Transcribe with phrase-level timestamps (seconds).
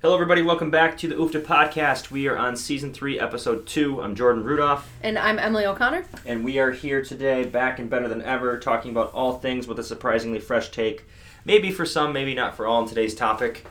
[0.00, 0.42] Hello, everybody.
[0.42, 2.10] Welcome back to the UFFDA podcast.
[2.10, 4.00] We are on season three, episode two.
[4.00, 6.04] I'm Jordan Rudolph, And I'm Emily O'Connor.
[6.24, 9.78] and we are here today, back and better than ever, talking about all things with
[9.78, 11.04] a surprisingly fresh take.
[11.44, 12.82] Maybe for some, maybe not for all.
[12.82, 13.66] In today's topic,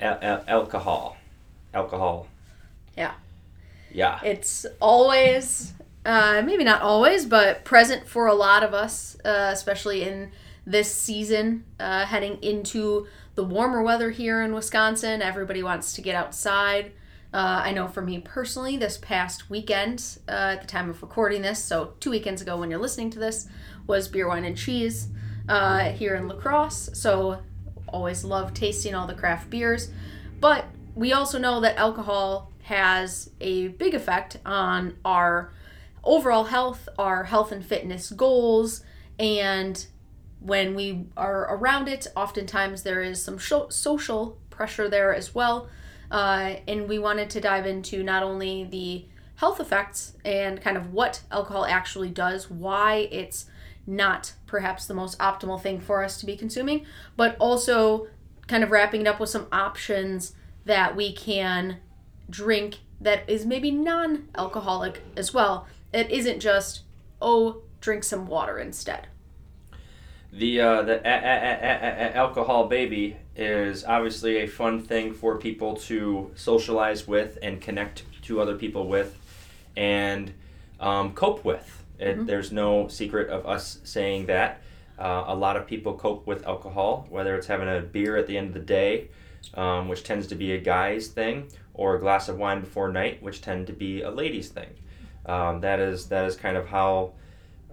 [0.00, 1.18] al- al- alcohol.
[1.74, 2.26] Alcohol.
[2.96, 3.12] Yeah.
[3.92, 4.18] Yeah.
[4.24, 5.74] It's always,
[6.06, 10.30] uh, maybe not always, but present for a lot of us, uh, especially in
[10.66, 13.06] this season, uh, heading into
[13.40, 15.22] the warmer weather here in Wisconsin.
[15.22, 16.92] Everybody wants to get outside.
[17.32, 21.40] Uh, I know for me personally, this past weekend, uh, at the time of recording
[21.40, 23.48] this, so two weekends ago when you're listening to this,
[23.86, 25.08] was beer, wine, and cheese
[25.48, 26.90] uh, here in La Crosse.
[26.92, 27.40] So
[27.88, 29.90] always love tasting all the craft beers.
[30.38, 35.50] But we also know that alcohol has a big effect on our
[36.04, 38.84] overall health, our health and fitness goals,
[39.18, 39.86] and
[40.40, 45.68] when we are around it, oftentimes there is some sho- social pressure there as well.
[46.10, 49.04] Uh, and we wanted to dive into not only the
[49.36, 53.46] health effects and kind of what alcohol actually does, why it's
[53.86, 56.84] not perhaps the most optimal thing for us to be consuming,
[57.16, 58.06] but also
[58.46, 61.78] kind of wrapping it up with some options that we can
[62.28, 65.66] drink that is maybe non alcoholic as well.
[65.92, 66.82] It isn't just,
[67.22, 69.08] oh, drink some water instead.
[70.32, 75.76] The uh, the a- a- a- alcohol baby is obviously a fun thing for people
[75.76, 79.18] to socialize with and connect to other people with,
[79.76, 80.32] and
[80.78, 81.84] um, cope with.
[81.98, 84.62] It, There's no secret of us saying that.
[84.98, 88.36] Uh, a lot of people cope with alcohol, whether it's having a beer at the
[88.36, 89.08] end of the day,
[89.54, 93.22] um, which tends to be a guy's thing, or a glass of wine before night,
[93.22, 94.68] which tend to be a lady's thing.
[95.24, 97.12] Um, that is that is kind of how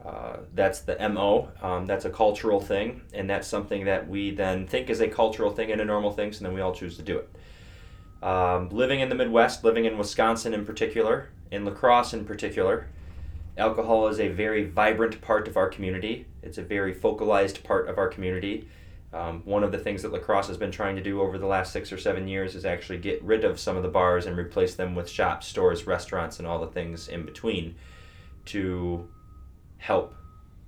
[0.06, 4.68] uh, that's the mo um, that's a cultural thing and that's something that we then
[4.68, 7.04] think is a cultural thing and a normal thing so then we all choose to
[7.04, 8.26] do it.
[8.26, 12.88] Um, living in the midwest living in wisconsin in particular in la crosse in particular
[13.58, 16.26] alcohol is a very vibrant part of our community.
[16.44, 18.68] It's a very focalized part of our community.
[19.14, 21.48] Um, one of the things that La Crosse has been trying to do over the
[21.48, 24.38] last six or seven years is actually get rid of some of the bars and
[24.38, 27.76] replace them with shops, stores, restaurants, and all the things in between
[28.46, 29.08] to
[29.78, 30.14] help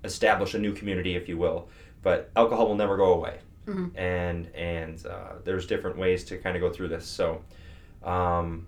[0.03, 1.69] establish a new community, if you will.
[2.01, 3.91] But alcohol will never go away, Mhm.
[3.97, 7.05] and and uh, there's different ways to kind of go through this.
[7.05, 7.41] So,
[8.03, 8.67] um,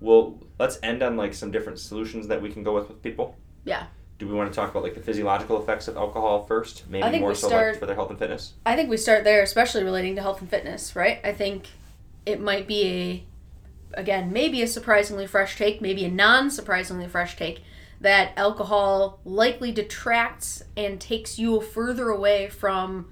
[0.00, 3.36] well, let's end on like some different solutions that we can go with with people.
[3.64, 3.86] Yeah.
[4.18, 6.88] Do we want to talk about like the physiological effects of alcohol first?
[6.88, 8.54] Maybe more so start- like for their health and fitness.
[8.66, 11.20] I think we start there, especially relating to health and fitness, right?
[11.22, 11.66] I think
[12.26, 12.86] it might be
[13.94, 17.62] a, again, maybe a surprisingly fresh take, maybe a non surprisingly fresh take,
[18.00, 23.08] that alcohol likely detracts and takes you further away from,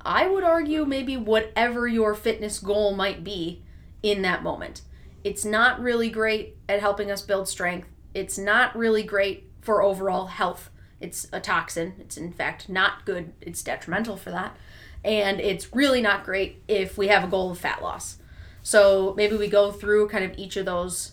[0.00, 3.62] I would argue, maybe whatever your fitness goal might be
[4.02, 4.82] in that moment.
[5.24, 7.88] It's not really great at helping us build strength.
[8.14, 10.70] It's not really great for overall health.
[11.00, 11.94] It's a toxin.
[11.98, 13.32] It's in fact not good.
[13.40, 14.56] It's detrimental for that.
[15.04, 18.18] And it's really not great if we have a goal of fat loss.
[18.62, 21.12] So maybe we go through kind of each of those.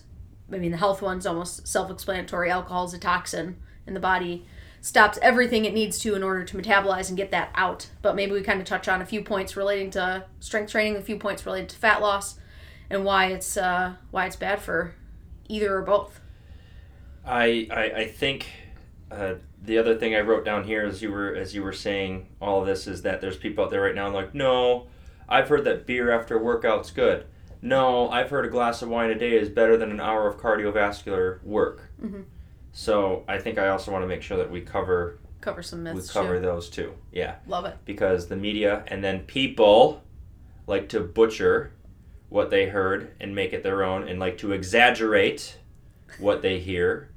[0.52, 2.50] I mean, the health one's almost self explanatory.
[2.50, 3.56] Alcohol is a toxin
[3.86, 4.46] in the body,
[4.80, 7.88] stops everything it needs to in order to metabolize and get that out.
[8.02, 11.02] But maybe we kind of touch on a few points relating to strength training, a
[11.02, 12.38] few points related to fat loss,
[12.90, 14.94] and why it's uh, why it's bad for
[15.48, 16.20] either or both.
[17.24, 18.46] I I, I think
[19.10, 22.28] uh, the other thing I wrote down here as you were as you were saying
[22.40, 24.88] all this is that there's people out there right now like no,
[25.28, 27.26] I've heard that beer after workout's good.
[27.64, 30.36] No, I've heard a glass of wine a day is better than an hour of
[30.36, 31.88] cardiovascular work.
[32.02, 32.24] Mhm.
[32.72, 36.08] So I think I also want to make sure that we cover Cover some myths.
[36.08, 36.42] we cover too.
[36.42, 36.92] those too.
[37.10, 37.36] Yeah.
[37.46, 37.76] Love it.
[37.86, 40.02] because the media and then people
[40.66, 41.70] like to butcher
[42.28, 45.58] what they heard and make it their own and like to exaggerate
[46.18, 47.08] what they hear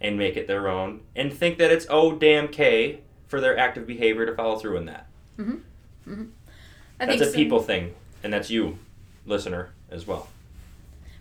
[0.00, 3.84] and make it their own and think that it's oh damn K for their active
[3.86, 5.08] behavior to follow through in that.
[5.38, 8.78] I That's think a people thing and that's you,
[9.26, 10.28] listener, as well.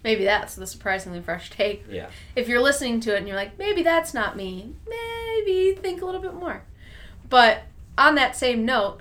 [0.04, 1.86] maybe that's the surprisingly fresh take.
[1.90, 2.10] Yeah.
[2.34, 6.06] If you're listening to it and you're like, maybe that's not me, maybe think a
[6.06, 6.64] little bit more.
[7.30, 7.64] But
[7.98, 9.00] on that same note,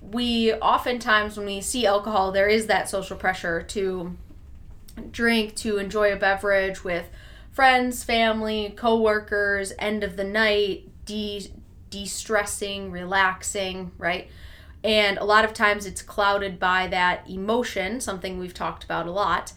[0.00, 4.16] we oftentimes, when we see alcohol, there is that social pressure to
[5.12, 7.08] drink, to enjoy a beverage with
[7.52, 11.52] friends, family, coworkers, end of the night, de
[11.88, 14.28] de-stressing, relaxing, right?
[14.86, 19.10] And a lot of times it's clouded by that emotion, something we've talked about a
[19.10, 19.52] lot.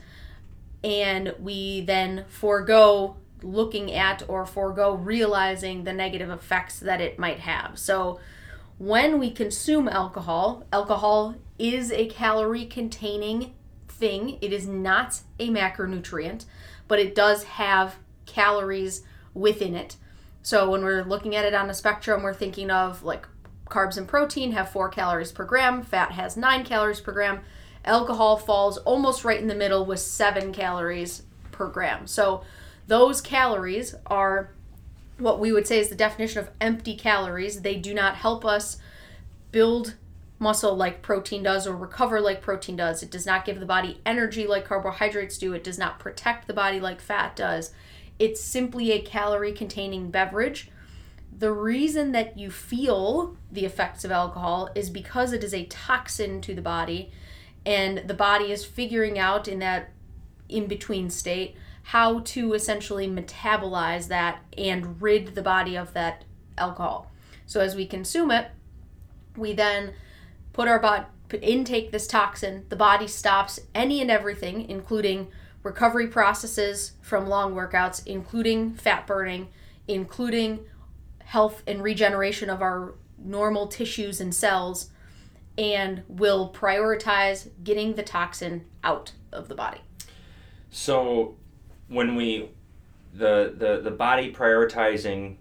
[0.83, 7.41] And we then forego looking at or forego realizing the negative effects that it might
[7.41, 7.77] have.
[7.77, 8.19] So,
[8.79, 13.53] when we consume alcohol, alcohol is a calorie containing
[13.89, 14.39] thing.
[14.41, 16.45] It is not a macronutrient,
[16.87, 19.03] but it does have calories
[19.33, 19.97] within it.
[20.41, 23.27] So when we're looking at it on a spectrum, we're thinking of like
[23.69, 27.41] carbs and protein have 4 calories per gram, fat has 9 calories per gram.
[27.85, 32.07] Alcohol falls almost right in the middle with 7 calories per gram.
[32.07, 32.43] So
[32.87, 34.51] those calories are
[35.17, 37.61] what we would say is the definition of empty calories.
[37.61, 38.77] They do not help us
[39.51, 39.95] build
[40.39, 43.03] muscle like protein does or recover like protein does.
[43.03, 45.53] It does not give the body energy like carbohydrates do.
[45.53, 47.71] It does not protect the body like fat does.
[48.17, 50.69] It's simply a calorie containing beverage.
[51.37, 56.41] The reason that you feel the effects of alcohol is because it is a toxin
[56.41, 57.11] to the body,
[57.65, 59.91] and the body is figuring out in that
[60.49, 66.23] in between state how to essentially metabolize that and rid the body of that
[66.57, 67.11] alcohol.
[67.45, 68.51] So as we consume it,
[69.35, 69.93] we then
[70.53, 71.05] put our body
[71.41, 75.27] intake this toxin, the body stops any and everything, including
[75.63, 79.47] recovery processes from long workouts, including fat burning,
[79.87, 80.59] including
[81.29, 84.89] health and regeneration of our normal tissues and cells,
[85.59, 89.79] and will prioritize getting the toxin out of the body.
[90.71, 91.35] So,
[91.87, 92.49] when we
[93.13, 95.35] the the the body prioritizing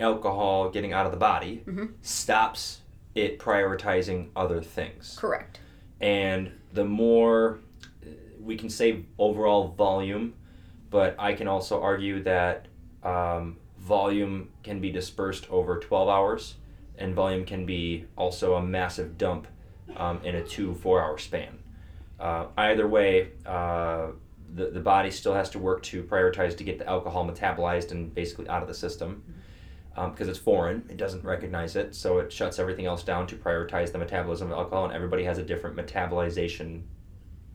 [0.00, 1.86] alcohol getting out of the body mm-hmm.
[2.00, 2.80] stops
[3.14, 5.16] it prioritizing other things.
[5.18, 5.60] Correct.
[6.00, 7.58] And the more
[8.40, 10.32] we can say overall volume,
[10.88, 12.68] but I can also argue that
[13.02, 16.54] um, volume can be dispersed over 12 hours,
[16.96, 19.46] and volume can be also a massive dump
[19.96, 21.58] um, in a two, four hour span.
[22.20, 24.08] Uh, either way, uh,
[24.54, 28.14] the, the body still has to work to prioritize to get the alcohol metabolized and
[28.14, 29.22] basically out of the system
[29.94, 30.84] because um, it's foreign.
[30.88, 34.58] It doesn't recognize it, so it shuts everything else down to prioritize the metabolism of
[34.58, 36.82] alcohol, and everybody has a different metabolization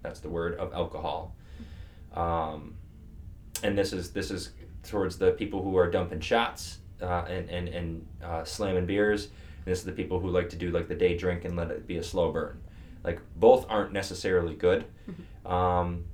[0.03, 1.35] that's the word of alcohol.
[2.13, 2.75] Um,
[3.63, 4.51] and this is this is
[4.87, 9.25] towards the people who are dumping shots uh, and and and uh, slamming beers.
[9.25, 11.71] And this is the people who like to do like the day drink and let
[11.71, 12.61] it be a slow burn.
[13.03, 14.85] Like both aren't necessarily good.
[15.09, 15.51] Mm-hmm.
[15.51, 16.05] Um,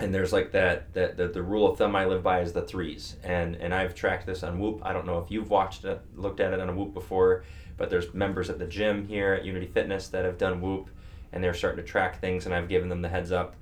[0.00, 2.62] and there's like that that the, the rule of thumb I live by is the
[2.62, 3.16] threes.
[3.22, 4.80] And and I've tracked this on Whoop.
[4.82, 7.44] I don't know if you've watched it, looked at it on a Whoop before,
[7.76, 10.88] but there's members at the gym here at Unity Fitness that have done Whoop
[11.32, 13.56] and they're starting to track things and I've given them the heads up.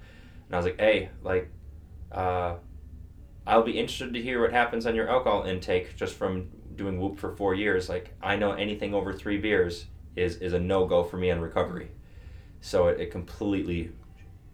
[0.47, 1.49] And I was like, hey, like,
[2.11, 2.57] uh,
[3.47, 7.19] I'll be interested to hear what happens on your alcohol intake just from doing Whoop
[7.19, 7.89] for four years.
[7.89, 11.41] Like, I know anything over three beers is, is a no go for me on
[11.41, 11.91] recovery.
[12.61, 13.93] So it, it completely,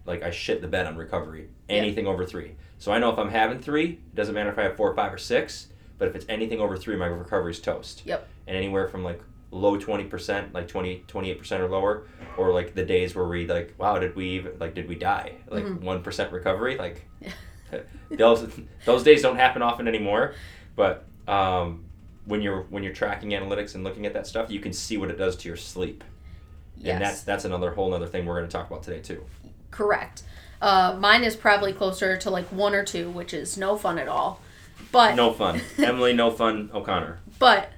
[0.04, 1.48] like, I shit the bed on recovery.
[1.68, 2.12] Anything yeah.
[2.12, 2.55] over three.
[2.78, 5.12] So I know if I'm having three, it doesn't matter if I have four, five,
[5.12, 8.02] or six, but if it's anything over three, my recovery's toast.
[8.05, 8.28] Yep.
[8.46, 13.14] And anywhere from like low 20% like 20 28% or lower or like the days
[13.14, 15.88] where we like wow did we even like did we die like mm-hmm.
[15.88, 17.08] 1% recovery like
[18.11, 18.49] those
[18.85, 20.35] those days don't happen often anymore
[20.77, 21.85] but um,
[22.27, 25.11] when you're when you're tracking analytics and looking at that stuff you can see what
[25.11, 26.05] it does to your sleep.
[26.77, 26.94] Yes.
[26.94, 29.25] and that's that's another whole other thing we're going to talk about today too.
[29.70, 30.23] Correct.
[30.61, 34.08] Uh, mine is probably closer to like one or two which is no fun at
[34.08, 34.41] all.
[34.93, 35.61] But no fun.
[35.79, 37.20] Emily no fun o'connor.
[37.39, 37.73] But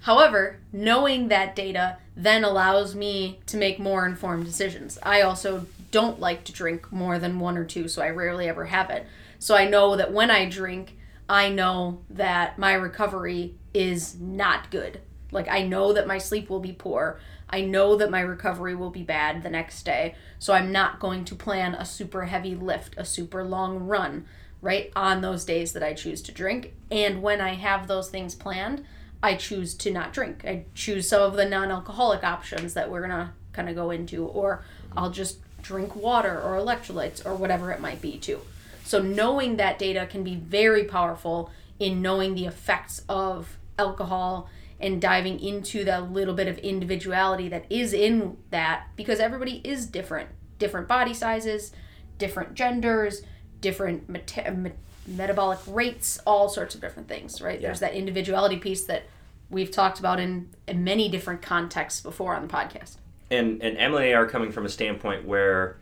[0.00, 4.98] However, knowing that data then allows me to make more informed decisions.
[5.02, 8.64] I also don't like to drink more than one or two, so I rarely ever
[8.64, 9.06] have it.
[9.38, 10.96] So I know that when I drink,
[11.28, 15.00] I know that my recovery is not good.
[15.30, 17.20] Like, I know that my sleep will be poor.
[17.48, 20.14] I know that my recovery will be bad the next day.
[20.38, 24.26] So I'm not going to plan a super heavy lift, a super long run,
[24.60, 26.74] right, on those days that I choose to drink.
[26.90, 28.84] And when I have those things planned,
[29.22, 30.44] I choose to not drink.
[30.44, 33.90] I choose some of the non alcoholic options that we're going to kind of go
[33.90, 34.64] into, or
[34.96, 38.40] I'll just drink water or electrolytes or whatever it might be too.
[38.84, 44.48] So, knowing that data can be very powerful in knowing the effects of alcohol
[44.80, 49.86] and diving into that little bit of individuality that is in that because everybody is
[49.86, 50.28] different.
[50.58, 51.72] Different body sizes,
[52.18, 53.22] different genders,
[53.60, 54.72] different meta-
[55.06, 57.60] metabolic rates, all sorts of different things, right?
[57.60, 57.68] Yeah.
[57.68, 59.04] There's that individuality piece that
[59.50, 62.96] we've talked about in, in many different contexts before on the podcast.
[63.32, 65.78] And and Emily and I are coming from a standpoint where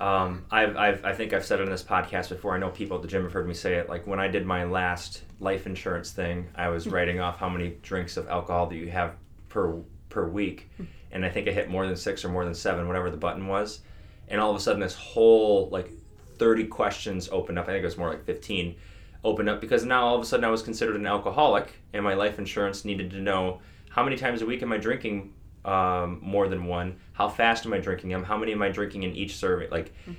[0.00, 2.54] um, I've, I've I think I've said it in this podcast before.
[2.54, 3.88] I know people at the gym have heard me say it.
[3.88, 7.76] Like when I did my last life insurance thing, I was writing off how many
[7.82, 9.16] drinks of alcohol that you have
[9.48, 10.70] per per week,
[11.10, 13.48] and I think I hit more than six or more than seven, whatever the button
[13.48, 13.80] was,
[14.28, 15.90] and all of a sudden this whole like
[16.38, 17.64] thirty questions opened up.
[17.64, 18.76] I think it was more like fifteen
[19.24, 22.14] opened up because now all of a sudden I was considered an alcoholic, and my
[22.14, 25.32] life insurance needed to know how many times a week am I drinking
[25.68, 26.96] um, more than one?
[27.12, 28.24] How fast am I drinking them?
[28.24, 29.70] How many am I drinking in each serving?
[29.70, 30.12] Like mm-hmm.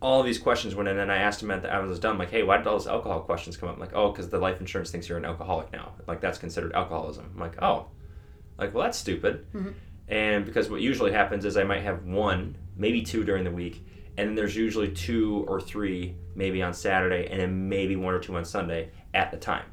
[0.00, 2.16] all of these questions went in, and I asked him at the I was done.
[2.16, 3.74] Like, hey, why did all those alcohol questions come up?
[3.74, 5.92] I'm like, oh, because the life insurance thinks you're an alcoholic now.
[6.06, 7.30] Like that's considered alcoholism.
[7.34, 7.88] I'm like, oh,
[8.58, 9.46] like well that's stupid.
[9.52, 9.70] Mm-hmm.
[10.08, 13.86] And because what usually happens is I might have one, maybe two during the week,
[14.16, 18.20] and then there's usually two or three maybe on Saturday, and then maybe one or
[18.20, 19.66] two on Sunday at the time.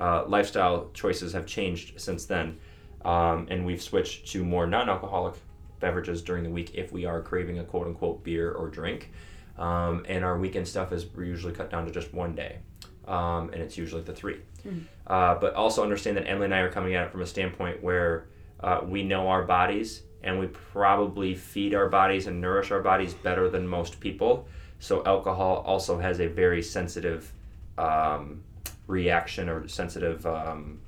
[0.00, 2.58] Uh, lifestyle choices have changed since then.
[3.04, 5.34] Um, and we've switched to more non alcoholic
[5.80, 9.12] beverages during the week if we are craving a quote unquote beer or drink.
[9.58, 12.58] Um, and our weekend stuff is usually cut down to just one day.
[13.06, 14.78] Um, and it's usually the 3 mm-hmm.
[15.06, 17.82] uh, but also understand that Emily and I are coming at it from a standpoint
[17.82, 18.28] where
[18.60, 23.12] uh, we know our bodies and we probably feed our bodies and nourish our bodies
[23.12, 24.48] better than most people.
[24.78, 27.30] So alcohol also has a very sensitive
[27.76, 28.42] um,
[28.86, 30.80] reaction or sensitive um,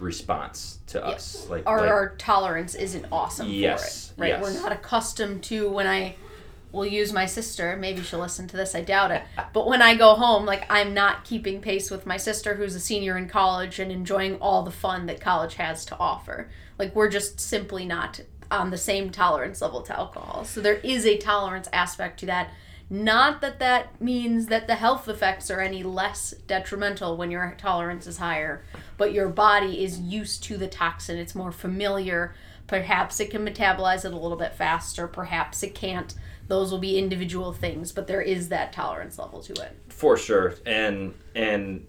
[0.00, 1.46] response to us.
[1.48, 4.28] Like our, like, our tolerance isn't awesome yes, for it, right?
[4.28, 4.42] Yes.
[4.42, 6.16] We're not accustomed to when I
[6.72, 7.76] will use my sister.
[7.76, 8.74] Maybe she'll listen to this.
[8.74, 9.22] I doubt it.
[9.52, 12.80] But when I go home, like I'm not keeping pace with my sister, who's a
[12.80, 16.48] senior in college and enjoying all the fun that college has to offer.
[16.78, 20.44] Like we're just simply not on the same tolerance level to alcohol.
[20.44, 22.50] So there is a tolerance aspect to that
[22.92, 28.08] not that that means that the health effects are any less detrimental when your tolerance
[28.08, 28.64] is higher,
[28.96, 31.16] but your body is used to the toxin.
[31.16, 32.34] It's more familiar.
[32.66, 36.14] Perhaps it can metabolize it a little bit faster, perhaps it can't.
[36.48, 39.76] Those will be individual things, but there is that tolerance level to it.
[39.88, 40.56] For sure.
[40.66, 41.86] And and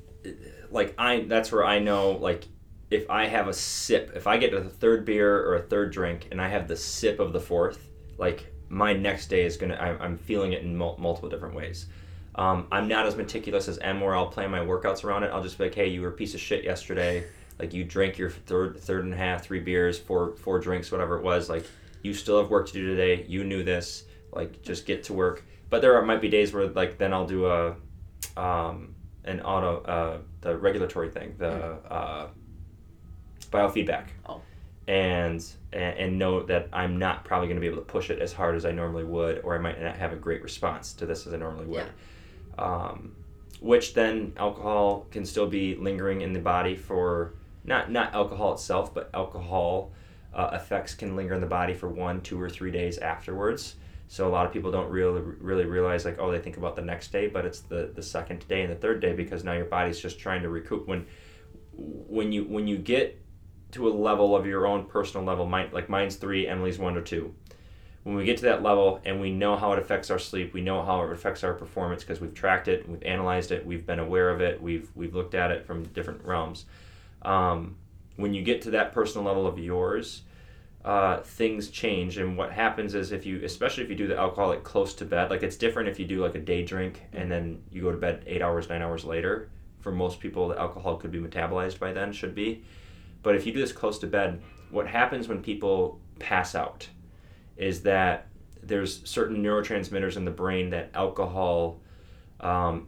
[0.70, 2.48] like I that's where I know like
[2.92, 5.92] if I have a sip, if I get to the third beer or a third
[5.92, 7.90] drink and I have the sip of the fourth,
[8.20, 11.88] like my next day is gonna I'm, I'm feeling it in mul- multiple different ways.
[12.36, 15.32] Um, I'm not as meticulous as M, where I'll plan my workouts around it.
[15.34, 17.26] I'll just be like, hey, you were a piece of shit yesterday.
[17.60, 21.18] Like you drank your third, third and a half, three beers, four, four drinks, whatever
[21.18, 21.50] it was.
[21.50, 21.66] Like
[22.02, 23.26] you still have work to do today.
[23.28, 24.06] You knew this.
[24.32, 25.44] Like just get to work.
[25.70, 27.76] But there are, might be days where like then I'll do a,
[28.38, 31.88] um, an auto, uh, the regulatory thing, the mm-hmm.
[31.94, 32.28] uh,
[33.52, 34.06] biofeedback.
[34.26, 34.42] Oh
[34.88, 38.34] and and know that I'm not probably going to be able to push it as
[38.34, 41.26] hard as I normally would, or I might not have a great response to this
[41.28, 41.88] as I normally would.
[42.58, 42.64] Yeah.
[42.64, 43.16] Um,
[43.62, 48.94] which then alcohol can still be lingering in the body for not not alcohol itself,
[48.94, 49.92] but alcohol
[50.34, 53.76] uh, effects can linger in the body for one, two, or three days afterwards.
[54.08, 56.82] So a lot of people don't really really realize like oh they think about the
[56.82, 59.66] next day, but it's the the second day and the third day because now your
[59.66, 61.06] body's just trying to recoup when
[61.74, 63.21] when you when you get
[63.72, 65.46] to a level of your own personal level.
[65.46, 67.34] Mine, like mine's three, Emily's one or two.
[68.04, 70.62] When we get to that level and we know how it affects our sleep, we
[70.62, 74.00] know how it affects our performance because we've tracked it, we've analyzed it, we've been
[74.00, 76.66] aware of it, we've we've looked at it from different realms.
[77.22, 77.76] Um,
[78.16, 80.24] when you get to that personal level of yours,
[80.84, 84.64] uh, things change, and what happens is if you, especially if you do the alcoholic
[84.64, 87.62] close to bed, like it's different if you do like a day drink and then
[87.72, 89.50] you go to bed eight hours, nine hours later.
[89.80, 92.64] For most people, the alcohol could be metabolized by then, should be
[93.24, 96.88] but if you do this close to bed, what happens when people pass out
[97.58, 98.28] is that
[98.64, 101.80] there's certain neurotransmitters in the brain that alcohol,
[102.40, 102.88] um,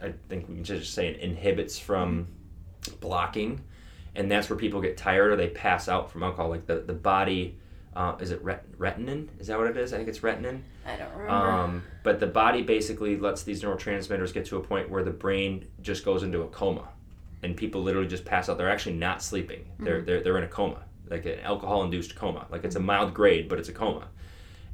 [0.00, 2.28] I think we can just say it inhibits from
[3.00, 3.60] blocking.
[4.14, 6.48] And that's where people get tired or they pass out from alcohol.
[6.48, 7.58] Like the, the body,
[7.94, 9.28] uh, is it ret- retinine?
[9.38, 9.92] Is that what it is?
[9.92, 10.62] I think it's retinine.
[10.86, 11.30] I don't remember.
[11.30, 15.66] Um, but the body basically lets these neurotransmitters get to a point where the brain
[15.80, 16.88] just goes into a coma
[17.42, 18.58] and people literally just pass out.
[18.58, 19.60] They're actually not sleeping.
[19.60, 19.84] Mm-hmm.
[19.84, 22.46] They're, they're, they're in a coma, like an alcohol induced coma.
[22.50, 24.08] Like it's a mild grade, but it's a coma.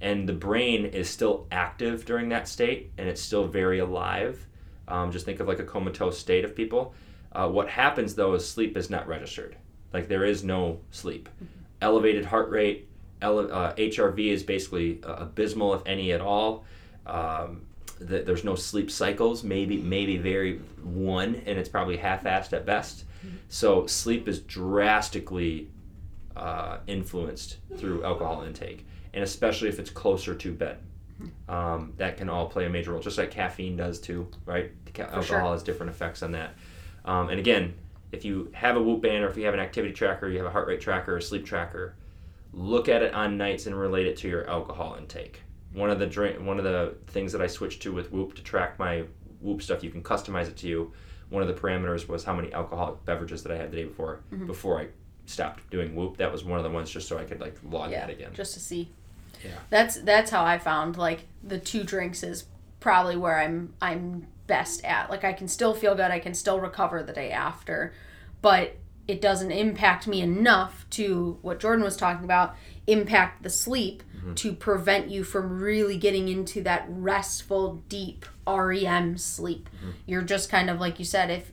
[0.01, 4.47] And the brain is still active during that state and it's still very alive.
[4.89, 6.95] Um, just think of like a comatose state of people.
[7.33, 9.57] Uh, what happens though is sleep is not registered.
[9.93, 11.29] Like there is no sleep.
[11.29, 11.45] Mm-hmm.
[11.83, 12.89] Elevated heart rate,
[13.23, 16.65] ele- uh, HRV is basically uh, abysmal, if any at all.
[17.07, 17.67] Um,
[18.01, 23.05] that there's no sleep cycles, maybe maybe very one, and it's probably half-assed at best.
[23.25, 23.37] Mm-hmm.
[23.49, 25.71] So sleep is drastically
[26.37, 30.79] uh, influenced through alcohol intake, and especially if it's closer to bed.
[31.21, 31.51] Mm-hmm.
[31.51, 34.71] Um, that can all play a major role, just like caffeine does too, right?
[34.93, 35.41] Ca- alcohol sure.
[35.53, 36.55] has different effects on that.
[37.07, 37.75] Um, and again,
[38.13, 40.47] if you have a Whoop band or if you have an activity tracker, you have
[40.47, 41.95] a heart rate tracker, a sleep tracker,
[42.53, 45.41] look at it on nights and relate it to your alcohol intake.
[45.77, 48.43] One of the drink, one of the things that I switched to with Whoop to
[48.43, 49.05] track my
[49.43, 50.93] Whoop stuff, you can customize it to you.
[51.29, 54.21] One of the parameters was how many alcoholic beverages that I had the day before.
[54.33, 54.47] Mm-hmm.
[54.47, 54.87] Before I
[55.27, 57.91] stopped doing Whoop, that was one of the ones just so I could like log
[57.91, 58.31] yeah, that again.
[58.33, 58.91] just to see.
[59.45, 59.51] Yeah.
[59.69, 62.47] That's that's how I found like the two drinks is
[62.81, 65.11] probably where I'm I'm best at.
[65.11, 67.93] Like I can still feel good, I can still recover the day after,
[68.41, 72.57] but it doesn't impact me enough to what Jordan was talking about,
[72.87, 74.35] impact the sleep Mm-hmm.
[74.35, 79.69] to prevent you from really getting into that restful deep REM sleep.
[79.77, 79.91] Mm-hmm.
[80.05, 81.53] You're just kind of like you said if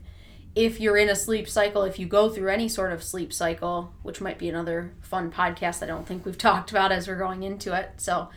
[0.56, 3.94] if you're in a sleep cycle, if you go through any sort of sleep cycle,
[4.01, 7.44] which might be another fun podcast I don't think we've talked about as we're going
[7.44, 7.92] into it.
[7.98, 8.30] So,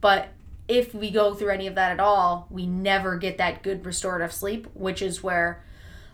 [0.00, 0.28] but
[0.66, 4.32] if we go through any of that at all, we never get that good restorative
[4.32, 5.62] sleep, which is where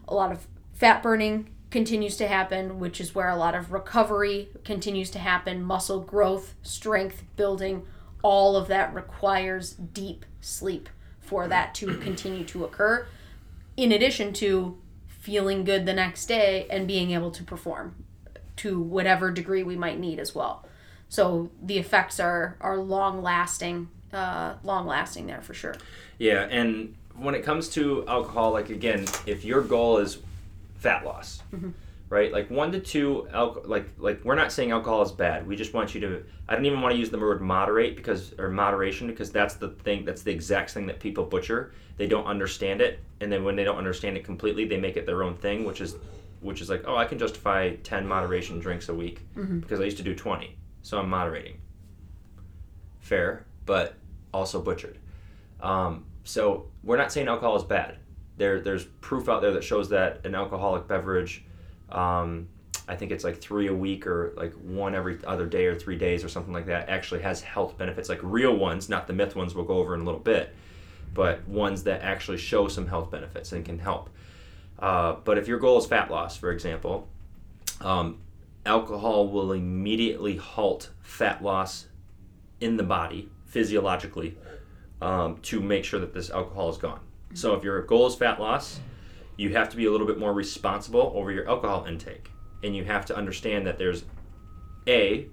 [0.08, 4.48] a lot of fat burning continues to happen, which is where a lot of recovery
[4.64, 7.86] continues to happen, muscle growth, strength building,
[8.22, 10.88] all of that requires deep sleep
[11.20, 13.06] for that to continue to occur,
[13.76, 17.94] in addition to feeling good the next day and being able to perform
[18.56, 20.66] to whatever degree we might need as well.
[21.08, 25.74] So the effects are are long lasting, uh, long lasting there for sure.
[26.18, 30.18] Yeah, and when it comes to alcohol, like again, if your goal is
[30.80, 31.42] fat loss,
[32.08, 32.32] right?
[32.32, 33.28] Like one to two,
[33.64, 35.46] like like we're not saying alcohol is bad.
[35.46, 36.24] We just want you to.
[36.48, 39.68] I don't even want to use the word moderate because or moderation because that's the
[39.68, 40.04] thing.
[40.04, 41.72] That's the exact thing that people butcher.
[41.96, 45.06] They don't understand it, and then when they don't understand it completely, they make it
[45.06, 45.96] their own thing, which is
[46.40, 49.20] which is like, oh, I can justify ten moderation drinks a week
[49.60, 51.58] because I used to do twenty, so I'm moderating.
[53.00, 53.94] Fair, but
[54.32, 54.98] also butchered.
[55.60, 57.98] Um, so we're not saying alcohol is bad.
[58.40, 61.44] There, there's proof out there that shows that an alcoholic beverage,
[61.90, 62.48] um,
[62.88, 65.98] I think it's like three a week or like one every other day or three
[65.98, 69.36] days or something like that, actually has health benefits, like real ones, not the myth
[69.36, 70.54] ones we'll go over in a little bit,
[71.12, 74.08] but ones that actually show some health benefits and can help.
[74.78, 77.06] Uh, but if your goal is fat loss, for example,
[77.82, 78.20] um,
[78.64, 81.88] alcohol will immediately halt fat loss
[82.58, 84.38] in the body physiologically
[85.02, 87.00] um, to make sure that this alcohol is gone.
[87.34, 88.80] So if your goal is fat loss,
[89.36, 92.30] you have to be a little bit more responsible over your alcohol intake,
[92.62, 94.04] and you have to understand that there's
[94.86, 95.26] a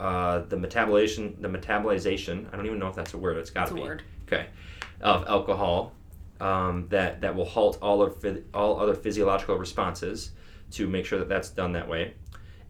[0.00, 2.46] uh, the metabolization, the metabolization.
[2.52, 3.36] I don't even know if that's a word.
[3.36, 4.02] It's got It's to a be word.
[4.26, 4.46] okay
[5.00, 5.92] of alcohol
[6.40, 10.32] um, that that will halt all of all other physiological responses
[10.72, 12.14] to make sure that that's done that way,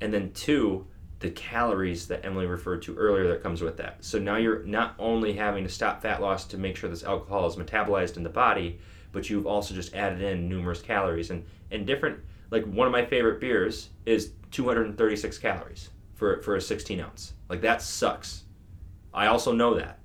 [0.01, 0.87] and then two
[1.21, 3.97] the calories that Emily referred to earlier that comes with that.
[4.05, 7.47] So now you're not only having to stop fat loss to make sure this alcohol
[7.47, 8.79] is metabolized in the body,
[9.11, 12.21] but you've also just added in numerous calories and and different.
[12.51, 17.35] Like one of my favorite beers is 236 calories for for a 16 ounce.
[17.49, 18.45] Like that sucks.
[19.13, 19.99] I also know that,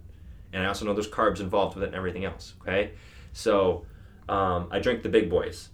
[0.52, 2.56] and I also know there's carbs involved with it and everything else.
[2.62, 2.94] Okay,
[3.34, 3.86] so
[4.28, 5.70] um, I drink the big boys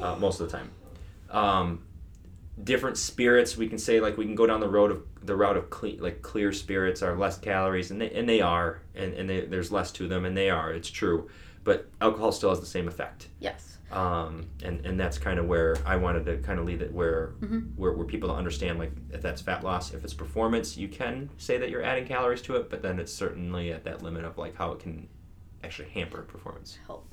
[0.00, 0.70] uh, most of the time.
[1.30, 1.85] Um,
[2.64, 5.56] different spirits we can say like we can go down the road of the route
[5.58, 9.28] of clean like clear spirits are less calories and they, and they are and, and
[9.28, 11.28] they, there's less to them and they are it's true
[11.64, 13.76] but alcohol still has the same effect Yes.
[13.92, 17.34] um, and and that's kind of where I wanted to kind of lead it where,
[17.40, 17.76] Mhm.
[17.76, 21.58] where where people understand like if that's fat loss if it's performance you can say
[21.58, 24.56] that you're adding calories to it but then it's certainly at that limit of like
[24.56, 25.08] how it can
[25.62, 27.06] actually hamper performance help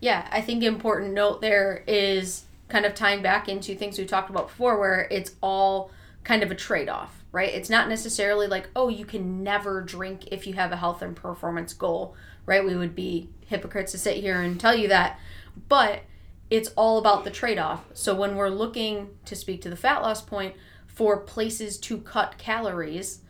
[0.00, 4.30] Yeah, I think important note there is kind of tying back into things we talked
[4.30, 5.90] about before where it's all
[6.22, 7.52] kind of a trade-off, right?
[7.52, 11.14] It's not necessarily like, oh, you can never drink if you have a health and
[11.14, 12.64] performance goal, right?
[12.64, 15.18] We would be hypocrites to sit here and tell you that.
[15.68, 16.02] But
[16.50, 17.84] it's all about the trade-off.
[17.94, 20.54] So when we're looking to speak to the fat loss point
[20.86, 23.20] for places to cut calories,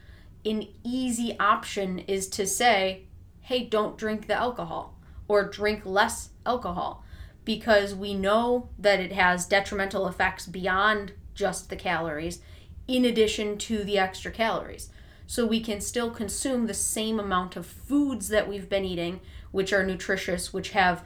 [0.44, 3.05] an easy option is to say,
[3.40, 7.04] hey, don't drink the alcohol or drink less alcohol
[7.44, 12.40] because we know that it has detrimental effects beyond just the calories
[12.87, 14.90] in addition to the extra calories.
[15.26, 19.20] So we can still consume the same amount of foods that we've been eating,
[19.52, 21.04] which are nutritious, which have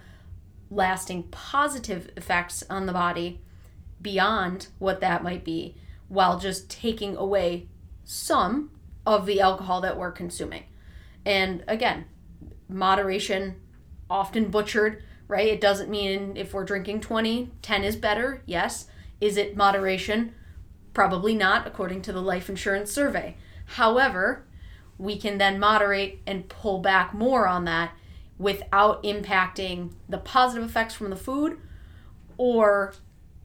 [0.70, 3.40] lasting positive effects on the body
[4.00, 5.76] beyond what that might be,
[6.08, 7.68] while just taking away
[8.04, 8.70] some
[9.06, 10.64] of the alcohol that we're consuming.
[11.24, 12.06] And again,
[12.68, 13.56] moderation
[14.10, 15.46] often butchered, right?
[15.46, 18.42] It doesn't mean if we're drinking 20, 10 is better.
[18.46, 18.86] Yes.
[19.20, 20.34] Is it moderation?
[20.94, 23.36] Probably not, according to the life insurance survey.
[23.66, 24.44] However,
[24.96, 27.92] we can then moderate and pull back more on that
[28.38, 31.58] without impacting the positive effects from the food
[32.36, 32.94] or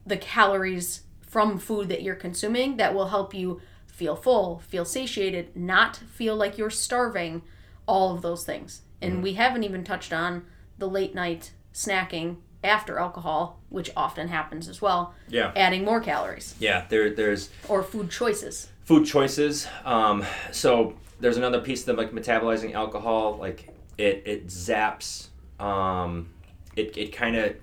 [0.06, 5.54] the calories from food that you're consuming that will help you feel full, feel satiated,
[5.56, 7.42] not feel like you're starving,
[7.86, 8.82] all of those things.
[9.00, 9.22] And mm-hmm.
[9.22, 10.44] we haven't even touched on
[10.78, 15.52] the late night snacking after alcohol, which often happens as well, Yeah.
[15.54, 16.86] adding more calories Yeah.
[16.88, 18.68] There, there's or food choices.
[18.84, 19.66] food choices.
[19.84, 23.36] Um, so there's another piece of them, like metabolizing alcohol.
[23.38, 25.28] Like it, it zaps.
[25.60, 26.30] Um,
[26.76, 27.54] it, it kind of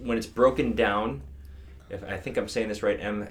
[0.00, 1.22] when it's broken down.
[1.90, 3.26] If I think I'm saying this right, Em,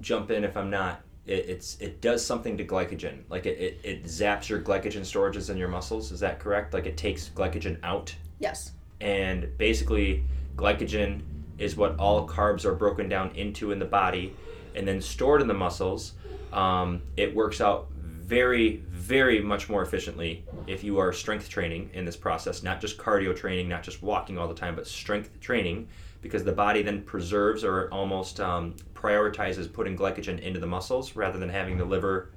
[0.00, 1.00] jump in if I'm not.
[1.26, 3.22] It, it's it does something to glycogen.
[3.28, 6.12] Like it, it, it zaps your glycogen storages in your muscles.
[6.12, 6.72] Is that correct?
[6.74, 8.70] Like it takes glycogen out Yes.
[9.00, 10.24] And basically
[10.56, 11.22] glycogen
[11.58, 14.34] is what all carbs are broken down into in the body
[14.74, 16.12] and then stored in the muscles.
[16.52, 17.88] Um, it works out
[18.28, 22.98] very very much more efficiently if you are strength training in this process not just
[22.98, 25.88] cardio training not just walking all the time but strength training
[26.20, 31.38] because the body then preserves or almost um, prioritizes putting glycogen into the muscles rather
[31.38, 32.30] than having the liver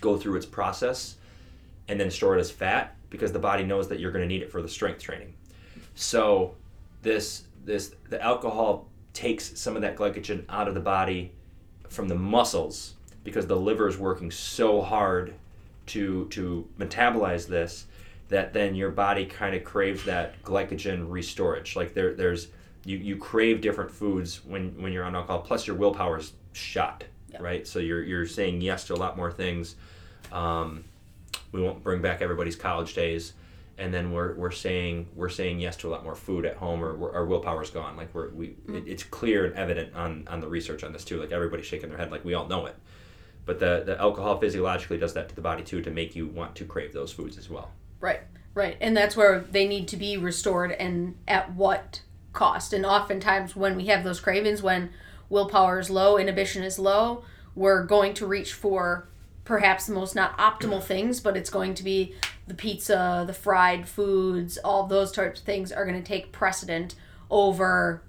[0.00, 1.16] go through its process
[1.88, 4.42] and then store it as fat because the body knows that you're going to need
[4.42, 5.34] it for the strength training.
[5.94, 6.54] So
[7.02, 11.32] this this the alcohol takes some of that glycogen out of the body
[11.88, 15.34] from the muscles because the liver is working so hard
[15.86, 17.86] to to metabolize this
[18.28, 21.76] that then your body kind of craves that glycogen restorage.
[21.76, 22.48] Like there there's
[22.84, 25.40] you, you crave different foods when, when you're on alcohol.
[25.40, 27.38] Plus your willpower's shot, Yeah.
[27.40, 27.66] right?
[27.66, 29.74] So you're you're saying yes to a lot more things.
[30.30, 30.84] Um,
[31.56, 33.32] we won't bring back everybody's college days.
[33.78, 36.82] And then we're, we're saying we're saying yes to a lot more food at home
[36.82, 37.96] or our willpower's gone.
[37.96, 38.86] Like we're we it, mm.
[38.86, 41.20] it's clear and evident on on the research on this too.
[41.20, 42.76] Like everybody's shaking their head like we all know it.
[43.44, 46.54] But the the alcohol physiologically does that to the body too to make you want
[46.56, 47.70] to crave those foods as well.
[48.00, 48.20] Right,
[48.54, 48.78] right.
[48.80, 52.00] And that's where they need to be restored and at what
[52.32, 52.72] cost.
[52.72, 54.90] And oftentimes, when we have those cravings, when
[55.28, 59.08] willpower is low, inhibition is low, we're going to reach for
[59.46, 60.84] perhaps the most not optimal mm.
[60.84, 62.14] things, but it's going to be
[62.46, 66.94] the pizza, the fried foods, all those types of things are going to take precedent
[67.30, 68.02] over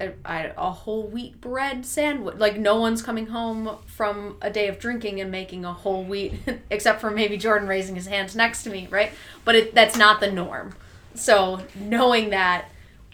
[0.00, 2.36] a, a a whole wheat bread sandwich.
[2.36, 6.34] Like no one's coming home from a day of drinking and making a whole wheat,
[6.70, 9.12] except for maybe Jordan raising his hands next to me, right?
[9.44, 10.74] But it, that's not the norm.
[11.14, 12.66] So knowing that,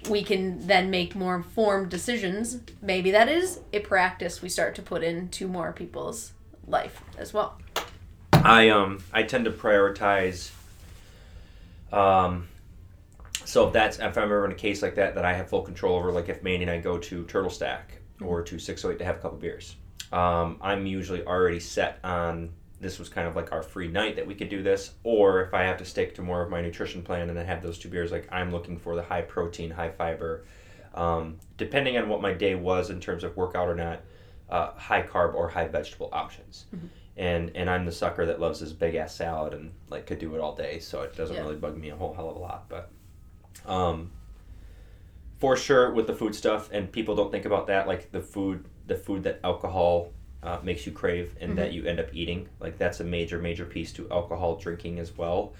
[0.09, 2.59] we can then make more informed decisions.
[2.80, 6.33] Maybe that is a practice we start to put into more people's
[6.70, 7.59] life as well.
[8.33, 10.50] I um I tend to prioritize.
[11.92, 12.48] Um,
[13.44, 15.62] so if that's if I'm ever in a case like that that I have full
[15.62, 19.04] control over, like if Mandy and I go to Turtle Stack or to 608 to
[19.04, 19.76] have a couple beers,
[20.12, 24.26] um, I'm usually already set on this was kind of like our free night that
[24.26, 27.02] we could do this, or if I have to stick to more of my nutrition
[27.02, 29.90] plan and then have those two beers, like I'm looking for the high protein, high
[29.90, 30.44] fiber,
[30.94, 34.00] um, depending on what my day was in terms of workout or not,
[34.51, 36.67] uh, high carb or high vegetable options
[37.17, 40.35] and and I'm the sucker that loves this big ass salad and like could do
[40.35, 41.43] it all day, so it doesn't Yeah.
[41.43, 42.69] really bug me a whole hell of a lot.
[42.69, 42.91] But
[43.67, 44.11] um,
[45.39, 48.65] for sure with the food stuff, and people don't think about that, like the food,
[48.87, 50.11] the food that alcohol
[50.43, 53.65] uh, makes you crave and that you end up eating, like that's a major major
[53.67, 55.53] piece to alcohol drinking as well.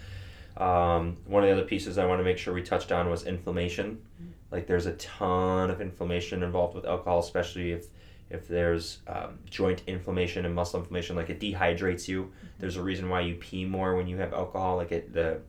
[0.57, 3.25] Um, one of the other pieces I want to make sure we touched on was
[3.25, 4.01] inflammation.
[4.51, 7.87] Like there's a ton of inflammation involved with alcohol, especially if
[8.31, 12.33] if there's um, joint inflammation and muscle inflammation, like it dehydrates you.
[12.59, 14.77] There's a reason why you pee more when you have alcohol.
[14.77, 15.41] Like it, the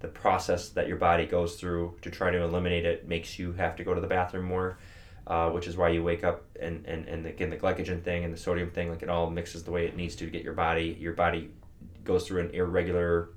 [0.00, 3.74] the process that your body goes through to try to eliminate it makes you have
[3.74, 4.78] to go to the bathroom more,
[5.26, 8.32] uh, which is why you wake up and, and, and again the glycogen thing and
[8.32, 10.54] the sodium thing, like it all mixes the way it needs to to get your
[10.54, 10.96] body.
[11.00, 11.50] Your body
[12.04, 13.30] goes through an irregular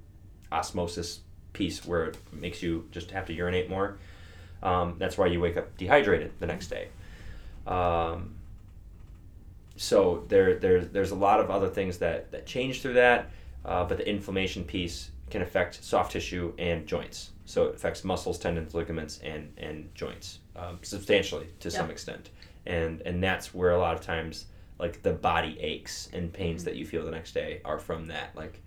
[0.51, 1.21] osmosis
[1.53, 3.97] piece where it makes you just have to urinate more.
[4.61, 6.89] Um, that's why you wake up dehydrated the next day.
[7.65, 8.35] Um,
[9.81, 13.31] so there, there, there's a lot of other things that, that change through that,
[13.65, 17.31] uh, but the inflammation piece can affect soft tissue and joints.
[17.45, 22.29] So it affects muscles, tendons, ligaments, and, and joints um, substantially to some extent.
[22.67, 24.45] And, and that's where a lot of times
[24.77, 28.35] like the body aches and pains that you feel the next day are from that.
[28.35, 28.61] Like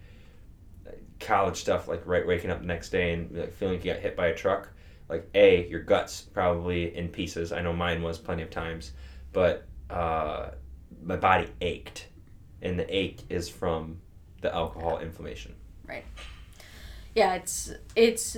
[1.20, 4.02] college stuff, like right waking up the next day and like, feeling like you got
[4.02, 4.68] hit by a truck.
[5.08, 7.52] Like a, your guts probably in pieces.
[7.52, 8.94] I know mine was plenty of times,
[9.32, 10.50] but uh,
[11.04, 12.08] my body ached,
[12.62, 13.98] and the ache is from
[14.40, 15.54] the alcohol inflammation.
[15.86, 16.04] Right.
[17.14, 18.36] Yeah it's it's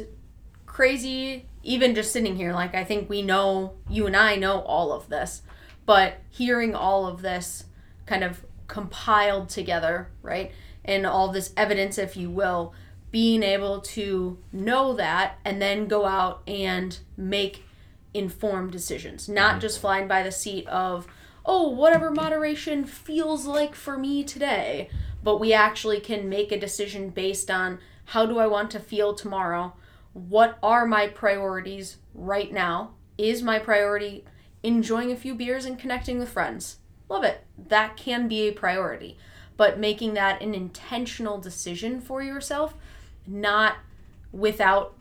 [0.67, 4.93] crazy even just sitting here like i think we know you and i know all
[4.93, 5.41] of this
[5.87, 7.65] but hearing all of this
[8.05, 10.53] kind of compiled together right
[10.85, 12.75] and all this evidence if you will
[13.11, 17.65] being able to know that and then go out and make
[18.13, 19.61] informed decisions not mm-hmm.
[19.61, 21.07] just flying by the seat of
[21.47, 24.91] oh, whatever moderation feels like for me today,
[25.23, 29.15] but we actually can make a decision based on how do I want to feel
[29.15, 29.73] tomorrow?
[30.13, 32.95] What are my priorities right now?
[33.17, 34.25] Is my priority
[34.63, 36.79] enjoying a few beers and connecting with friends?
[37.09, 37.45] Love it.
[37.57, 39.17] That can be a priority.
[39.57, 42.75] But making that an intentional decision for yourself,
[43.27, 43.77] not
[44.33, 44.95] without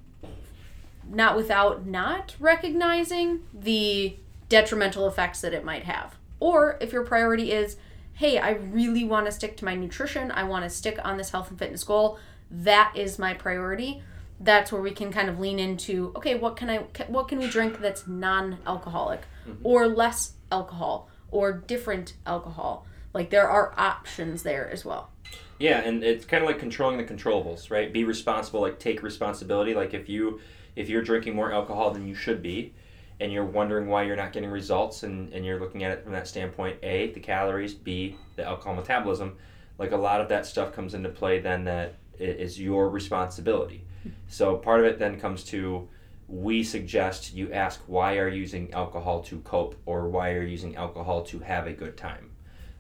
[1.07, 4.17] not without not recognizing the
[4.49, 6.15] detrimental effects that it might have.
[6.45, 7.77] Or if your priority is,
[8.13, 11.31] hey, I really want to stick to my nutrition, I want to stick on this
[11.31, 12.19] health and fitness goal,
[12.51, 14.03] that is my priority.
[14.39, 16.77] That's where we can kind of lean into, okay, what can I
[17.07, 19.65] what can we drink that's non-alcoholic mm-hmm.
[19.65, 22.85] or less alcohol or different alcohol?
[23.11, 25.09] Like there are options there as well.
[25.57, 27.91] Yeah, and it's kind of like controlling the controllables, right?
[27.91, 29.73] Be responsible, like take responsibility.
[29.73, 30.39] Like if you
[30.75, 32.75] if you're drinking more alcohol than you should be,
[33.19, 36.11] and you're wondering why you're not getting results, and, and you're looking at it from
[36.13, 39.37] that standpoint, A, the calories, B, the alcohol metabolism,
[39.77, 43.83] like a lot of that stuff comes into play then that is your responsibility.
[44.27, 45.87] So part of it then comes to
[46.27, 50.49] we suggest you ask why are you using alcohol to cope or why are you
[50.49, 52.31] using alcohol to have a good time.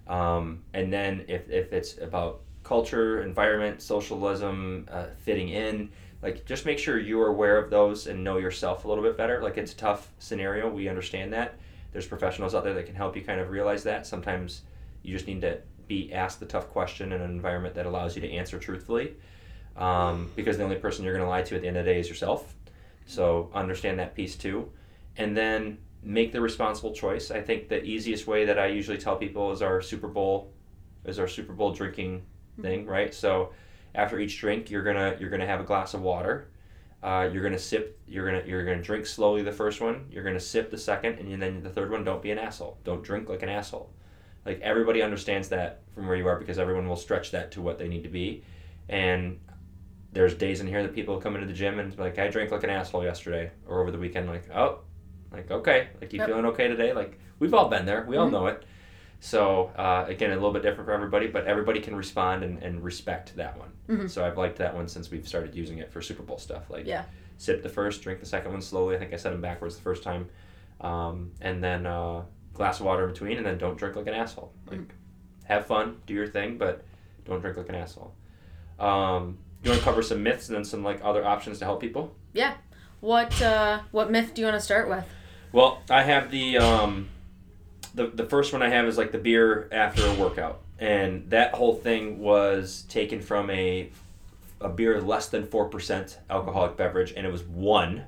[0.07, 5.91] Um, and then if, if it's about culture, environment, socialism, uh, fitting in,
[6.25, 9.43] like just make sure you're aware of those and know yourself a little bit better.
[9.43, 10.67] Like it's a tough scenario.
[10.67, 11.53] We understand that.
[11.91, 14.07] There's professionals out there that can help you kind of realize that.
[14.07, 14.63] Sometimes
[15.03, 18.23] you just need to be asked the tough question in an environment that allows you
[18.23, 19.13] to answer truthfully
[19.77, 21.91] um, because the only person you're going to lie to at the end of the
[21.91, 22.55] day is yourself.
[23.05, 24.71] So understand that piece too.
[25.17, 27.29] And then make the responsible choice.
[27.29, 30.51] I think the easiest way that i usually tell people is our super bowl
[31.03, 32.25] is our super bowl drinking
[32.59, 33.13] thing right?
[33.13, 33.51] So
[33.95, 36.49] after each drink, you're gonna you're gonna have a glass of water.
[37.01, 37.99] Uh, you're gonna sip.
[38.07, 40.05] You're gonna you're gonna drink slowly the first one.
[40.09, 42.03] You're gonna sip the second, and then the third one.
[42.03, 42.77] Don't be an asshole.
[42.83, 43.91] Don't drink like an asshole.
[44.45, 47.79] Like everybody understands that from where you are because everyone will stretch that to what
[47.79, 48.43] they need to be.
[48.89, 49.39] And
[50.13, 52.63] there's days in here that people come into the gym and like I drank like
[52.63, 54.27] an asshole yesterday or over the weekend.
[54.27, 54.79] Like oh,
[55.31, 56.27] like okay, like you yep.
[56.27, 56.93] feeling okay today?
[56.93, 58.05] Like we've all been there.
[58.07, 58.35] We all mm-hmm.
[58.35, 58.65] know it.
[59.25, 62.83] So uh, again, a little bit different for everybody, but everybody can respond and, and
[62.83, 63.71] respect that one.
[63.89, 64.05] Mm-hmm.
[64.05, 66.69] So I've liked that one since we've started using it for Super Bowl stuff.
[66.69, 67.05] Like yeah.
[67.39, 68.95] sip the first, drink the second one slowly.
[68.95, 70.29] I think I said them backwards the first time,
[70.79, 72.21] um, and then uh,
[72.53, 74.53] glass of water in between, and then don't drink like an asshole.
[74.67, 75.45] Like mm-hmm.
[75.45, 76.85] have fun, do your thing, but
[77.25, 78.13] don't drink like an asshole.
[78.79, 81.81] Um, you want to cover some myths and then some like other options to help
[81.81, 82.15] people?
[82.33, 82.57] Yeah.
[83.01, 85.05] What uh, what myth do you want to start with?
[85.51, 87.09] Well, I have the um,
[87.95, 91.55] the the first one I have is like the beer after a workout, and that
[91.55, 93.89] whole thing was taken from a
[94.61, 98.03] a beer less than four percent alcoholic beverage, and it was one,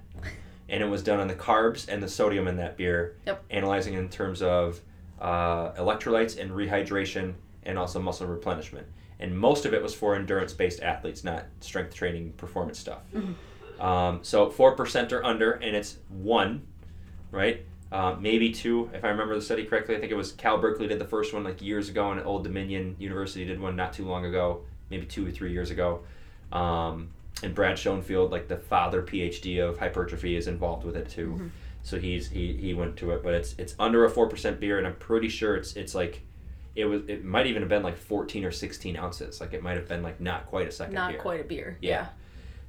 [0.70, 3.44] and it was done on the carbs and the sodium in that beer, yep.
[3.50, 4.82] analyzing in terms of
[5.20, 8.86] uh, electrolytes and rehydration, and also muscle replenishment.
[9.20, 13.00] And most of it was for endurance based athletes, not strength training performance stuff.
[13.16, 13.82] Mm-hmm.
[13.82, 16.68] Um, so four percent or under, and it's one,
[17.32, 17.66] right?
[17.92, 19.96] Uh, maybe two, if I remember the study correctly.
[19.96, 22.44] I think it was Cal Berkeley did the first one like years ago, and Old
[22.44, 26.02] Dominion University did one not too long ago, maybe two or three years ago.
[26.52, 27.10] Um,
[27.44, 31.34] and Brad Schoenfeld, like the father PhD of hypertrophy, is involved with it too.
[31.34, 31.48] Mm-hmm.
[31.84, 34.78] So he's he, he went to it, but it's it's under a four percent beer,
[34.78, 36.24] and I'm pretty sure it's it's like
[36.76, 39.40] it was it might even have been like 14 or 16 ounces.
[39.40, 41.22] Like it might have been like not quite a second not beer.
[41.22, 41.78] quite a beer.
[41.80, 41.90] Yeah.
[41.90, 42.08] yeah.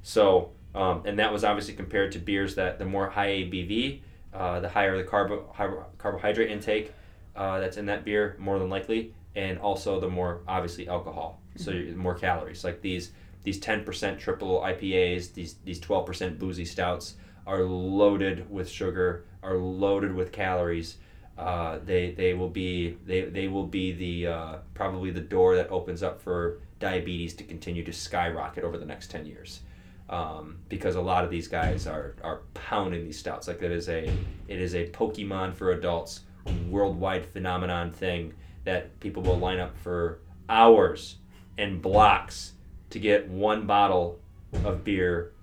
[0.01, 4.01] So um, and that was obviously compared to beers that the more high ABV
[4.33, 5.53] uh, the higher the carbo,
[5.97, 6.93] carbohydrate intake
[7.35, 11.41] uh, that's in that beer, more than likely, and also the more obviously alcohol.
[11.55, 11.97] So mm-hmm.
[11.97, 12.63] more calories.
[12.63, 13.11] Like these
[13.43, 17.15] these ten percent triple IPAs, these these twelve percent boozy stouts
[17.47, 20.97] are loaded with sugar, are loaded with calories.
[21.37, 25.69] Uh, they they will be they, they will be the uh, probably the door that
[25.69, 29.61] opens up for diabetes to continue to skyrocket over the next ten years
[30.09, 33.47] um, because a lot of these guys are are pounding these stouts.
[33.47, 34.11] Like that is a
[34.47, 36.21] it is a Pokemon for adults
[36.67, 38.33] worldwide phenomenon thing
[38.65, 40.19] that people will line up for
[40.49, 41.17] hours
[41.57, 42.53] and blocks
[42.89, 44.19] to get one bottle
[44.63, 45.33] of beer,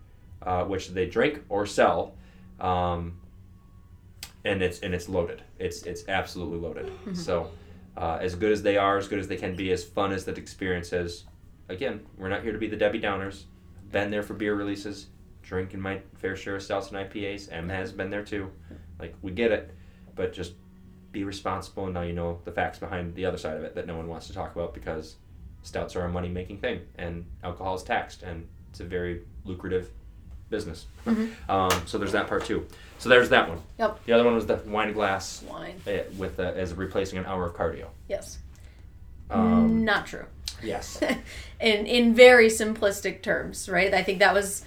[0.43, 2.15] uh, which they drink or sell,
[2.59, 3.21] um,
[4.45, 5.43] and it's and it's loaded.
[5.61, 6.87] It's it's absolutely loaded.
[6.87, 7.15] Mm-hmm.
[7.15, 7.51] So.
[7.99, 10.27] Uh, as good as they are, as good as they can be, as fun as
[10.27, 11.25] that experience is.
[11.71, 13.45] Again, we're not here to be the Debbie Downers
[13.97, 15.07] been there for beer releases,
[15.43, 17.51] drinking my fair share of stouts and IPAs.
[17.51, 18.51] M has been there too.
[19.01, 19.75] Like we get it,
[20.15, 20.53] but just
[21.13, 23.87] be responsible and now you know the facts behind the other side of it that
[23.87, 25.17] no one wants to talk about because
[25.63, 29.89] stouts are a money making thing and alcohol is taxed and it's a very lucrative
[30.51, 30.85] business.
[31.07, 31.31] Mhm.
[31.49, 32.67] Um, so there's that part too.
[32.99, 33.63] So there's that one.
[33.79, 34.05] Yep.
[34.05, 35.81] The other one was the wine glass Wine.
[35.87, 37.87] uh, with uh, as replacing an hour of cardio.
[38.09, 38.39] Yes.
[39.31, 40.27] Um, Not true.
[40.63, 41.01] Yes.
[41.61, 43.93] in in very simplistic terms, right?
[43.93, 44.65] I think that was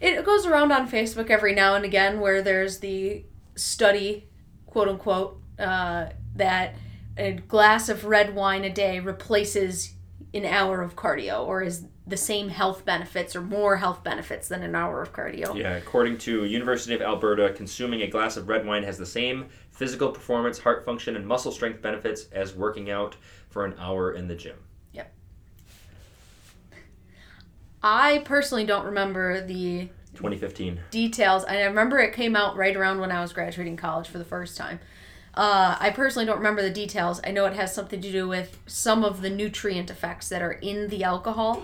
[0.00, 4.28] it goes around on Facebook every now and again where there's the study,
[4.66, 6.74] quote unquote, uh, that
[7.16, 9.94] a glass of red wine a day replaces
[10.32, 14.62] an hour of cardio or is the same health benefits or more health benefits than
[14.62, 15.54] an hour of cardio.
[15.56, 19.46] Yeah, according to University of Alberta, consuming a glass of red wine has the same
[19.70, 23.16] physical performance, heart function, and muscle strength benefits as working out
[23.48, 24.56] for an hour in the gym.
[27.82, 30.80] I personally don't remember the 2015.
[30.90, 31.44] details.
[31.44, 34.24] And I remember it came out right around when I was graduating college for the
[34.24, 34.80] first time.
[35.34, 37.20] Uh, I personally don't remember the details.
[37.24, 40.52] I know it has something to do with some of the nutrient effects that are
[40.52, 41.62] in the alcohol,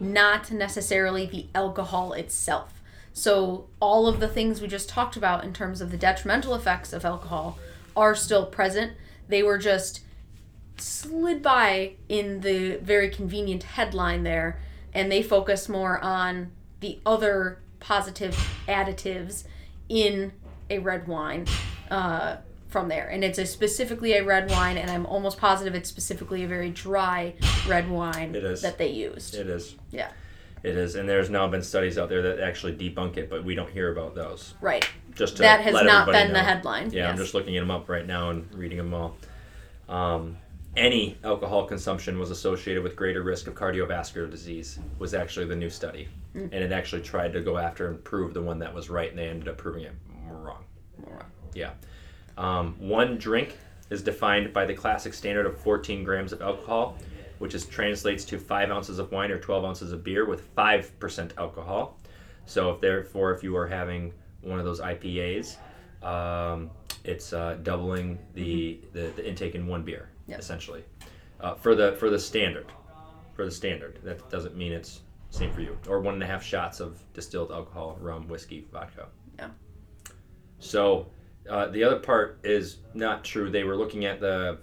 [0.00, 2.82] not necessarily the alcohol itself.
[3.12, 6.92] So, all of the things we just talked about in terms of the detrimental effects
[6.92, 7.56] of alcohol
[7.96, 8.94] are still present.
[9.28, 10.00] They were just
[10.76, 14.58] slid by in the very convenient headline there,
[14.94, 18.34] and they focus more on the other positive
[18.68, 19.44] additives
[19.88, 20.32] in
[20.70, 21.46] a red wine
[21.90, 22.36] uh,
[22.68, 23.08] from there.
[23.08, 26.70] And it's a specifically a red wine, and I'm almost positive it's specifically a very
[26.70, 27.34] dry
[27.66, 28.62] red wine It is.
[28.62, 29.34] that they used.
[29.34, 29.76] It is.
[29.90, 30.10] Yeah.
[30.62, 33.54] It is, and there's now been studies out there that actually debunk it, but we
[33.54, 34.54] don't hear about those.
[34.62, 34.88] Right.
[35.14, 36.90] Just to That has not been the headline.
[36.90, 39.14] Yeah, I'm just looking them up right now and reading them all.
[39.90, 40.38] Um,
[40.76, 44.78] any alcohol consumption was associated with greater risk of cardiovascular disease.
[44.98, 46.50] Was actually the new study, Mm.
[46.52, 49.18] and it actually tried to go after and prove the one that was right, and
[49.18, 49.92] they ended up proving it
[50.28, 50.64] wrong.
[51.54, 51.70] Yeah.
[52.36, 53.56] Um, one drink
[53.90, 56.98] is defined by the classic standard of 14 grams of alcohol,
[57.38, 60.98] which is translates to five ounces of wine or 12 ounces of beer with five
[60.98, 61.96] percent alcohol.
[62.46, 65.56] So, if therefore, if you are having one of those IPAs,
[66.02, 66.70] um,
[67.04, 70.38] it's uh, doubling the, the, the intake in one beer, Yep.
[70.38, 70.84] essentially,
[71.40, 72.66] uh, for the for the standard.
[73.34, 75.76] For the standard, that doesn't mean it's same for you.
[75.88, 79.06] Or one and a half shots of distilled alcohol, rum, whiskey, vodka.
[79.36, 79.48] Yeah.
[80.60, 81.06] So
[81.50, 83.50] uh, the other part is not true.
[83.50, 84.58] They were looking at the,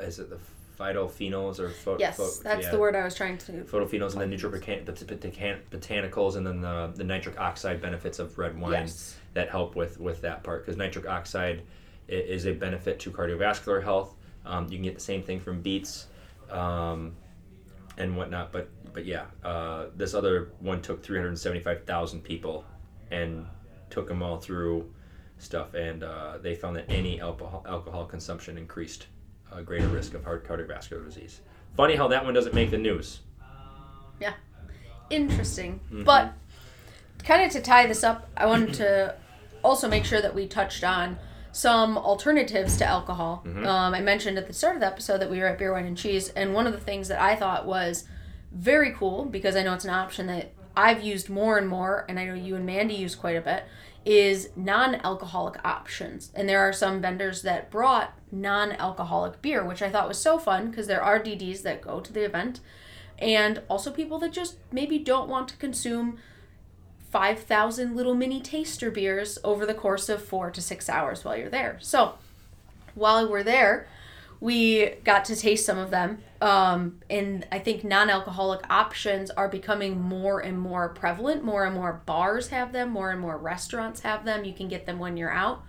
[0.00, 0.38] is it the
[0.78, 3.52] phytophenols or pho- Yes, pho- that's yeah, the word I was trying to.
[3.64, 8.36] Phytophenols and the neutrobotan- the botan- botanicals and then the, the nitric oxide benefits of
[8.38, 9.16] red wine Yes.
[9.34, 11.62] that help with with that part because nitric oxide
[12.08, 14.14] is a benefit to cardiovascular health.
[14.44, 16.06] Um, you can get the same thing from beets
[16.50, 17.14] um,
[17.96, 22.64] and whatnot, but but yeah, uh, this other one took 375,000 people
[23.10, 23.46] and
[23.90, 24.90] took them all through
[25.38, 29.06] stuff, and uh, they found that any alcohol alcohol consumption increased
[29.52, 31.40] a greater risk of heart cardiovascular disease.
[31.76, 33.20] Funny how that one doesn't make the news.
[34.20, 34.34] Yeah,
[35.10, 35.80] interesting.
[35.92, 36.04] Mhm.
[36.04, 36.32] But
[37.24, 39.14] kind of to tie this up, I wanted to
[39.62, 41.18] also make sure that we touched on
[41.52, 43.42] some alternatives to alcohol.
[43.46, 43.66] Mhm.
[43.66, 45.86] Um, I mentioned at the start of the episode that we were at Beer, Wine,
[45.86, 48.04] and Cheese, and one of the things that I thought was
[48.52, 52.18] very cool because I know it's an option that I've used more and more, and
[52.20, 53.64] I know you and Mandy use quite a bit,
[54.04, 56.30] is non alcoholic options.
[56.34, 60.38] And there are some vendors that brought non alcoholic beer, which I thought was so
[60.38, 62.60] fun because there are DDs that go to the event
[63.18, 66.18] and also people that just maybe don't want to consume
[67.10, 71.48] 5,000 little mini taster beers over the course of four to six hours while you're
[71.48, 71.78] there.
[71.80, 72.14] So,
[72.94, 73.86] while we're there,
[74.40, 76.18] we got to taste some of them.
[76.40, 81.42] Um, and I think non alcoholic options are becoming more and more prevalent.
[81.42, 84.44] More and more bars have them, more and more restaurants have them.
[84.44, 85.62] You can get them when you're out.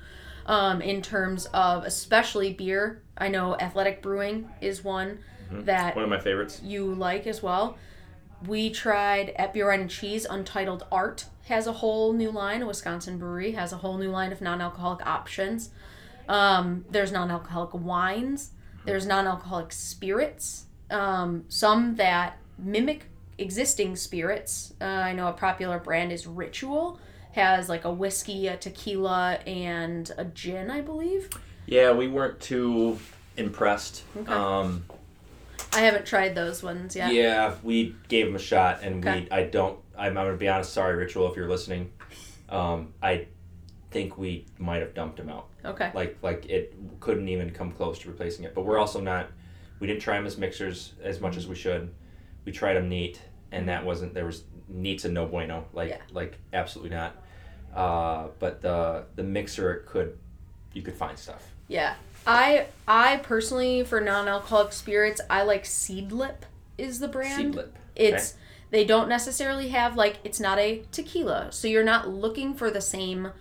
[0.45, 5.19] Um, in terms of especially beer, I know Athletic Brewing is one
[5.51, 6.61] that One of my favorites.
[6.63, 7.77] you like as well.
[8.47, 10.25] We tried at Beer and Cheese.
[10.25, 12.65] Untitled Art has a whole new line.
[12.65, 15.71] Wisconsin brewery has a whole new line of non-alcoholic options.
[16.27, 18.51] Um, there's non-alcoholic wines.
[18.85, 20.65] There's non-alcoholic spirits.
[20.89, 23.05] Um, some that mimic
[23.37, 24.73] existing spirits.
[24.79, 26.99] Uh, I know a popular brand is Ritual.
[27.33, 31.29] Has like a whiskey, a tequila, and a gin, I believe.
[31.65, 32.97] Yeah, we weren't too
[33.37, 34.03] impressed.
[34.17, 34.31] Okay.
[34.31, 34.85] Um,
[35.73, 37.13] I haven't tried those ones yet.
[37.13, 37.55] yeah.
[37.63, 39.21] we gave them a shot, and Okay.
[39.21, 39.31] we.
[39.31, 39.79] I don't.
[39.97, 40.73] I'm, I'm gonna be honest.
[40.73, 41.91] Sorry, Ritual, if you're listening.
[42.49, 43.27] Um, I
[43.91, 45.47] think we might have dumped them out.
[45.63, 45.91] Okay.
[45.93, 48.55] Like like it couldn't even come close to replacing it.
[48.55, 49.27] But we're also not.
[49.79, 51.93] We didn't try them as mixers as much as we should.
[52.45, 54.13] We tried them neat, and that wasn't.
[54.13, 55.65] There was neat's a no bueno.
[55.73, 55.97] Like Yeah.
[56.11, 57.15] like absolutely not.
[57.75, 60.17] Uh, but the the mixer it could,
[60.73, 61.43] you could find stuff.
[61.67, 61.93] Yeah.
[62.25, 66.43] I I personally for non-alcoholic spirits, I like Seedlip
[66.77, 67.55] is the brand.
[67.55, 67.69] Seedlip.
[67.95, 68.35] It's
[68.71, 72.81] They don't necessarily have like it's not a tequila, so you're not looking for the
[72.81, 73.31] same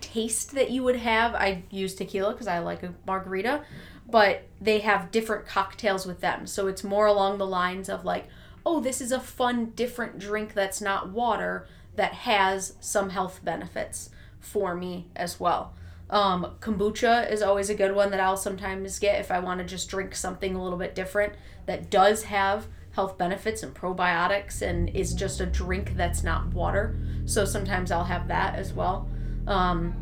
[0.00, 1.34] taste that you would have.
[1.34, 3.62] I use tequila because I like a margarita,
[4.08, 6.46] but they have different cocktails with them.
[6.46, 8.26] So it's more along the lines of like,
[8.64, 11.66] oh, this is a fun, different drink that's not water
[11.96, 14.10] that has some health benefits
[14.40, 15.74] for me as well.
[16.12, 19.64] Um, kombucha is always a good one that I'll sometimes get if I want to
[19.64, 21.32] just drink something a little bit different
[21.64, 27.00] that does have health benefits and probiotics and is just a drink that's not water.
[27.24, 29.08] So sometimes I'll have that as well.
[29.46, 29.94] Um,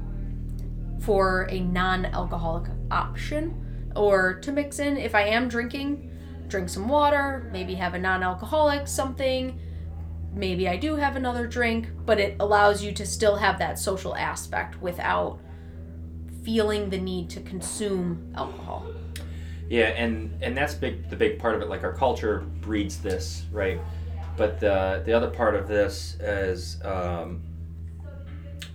[1.01, 6.11] for a non alcoholic option or to mix in if I am drinking,
[6.49, 9.61] drink some water, maybe have a non alcoholic something.
[10.35, 14.17] Maybe I do have another drink, but it allows you to still have that social
[14.17, 15.41] aspect without
[16.43, 18.87] feeling the need to consume alcohol.
[19.69, 21.09] Yeah, and and that's big.
[21.09, 23.81] The big part of it, like our culture breeds this, right?
[24.37, 27.43] But the the other part of this is um,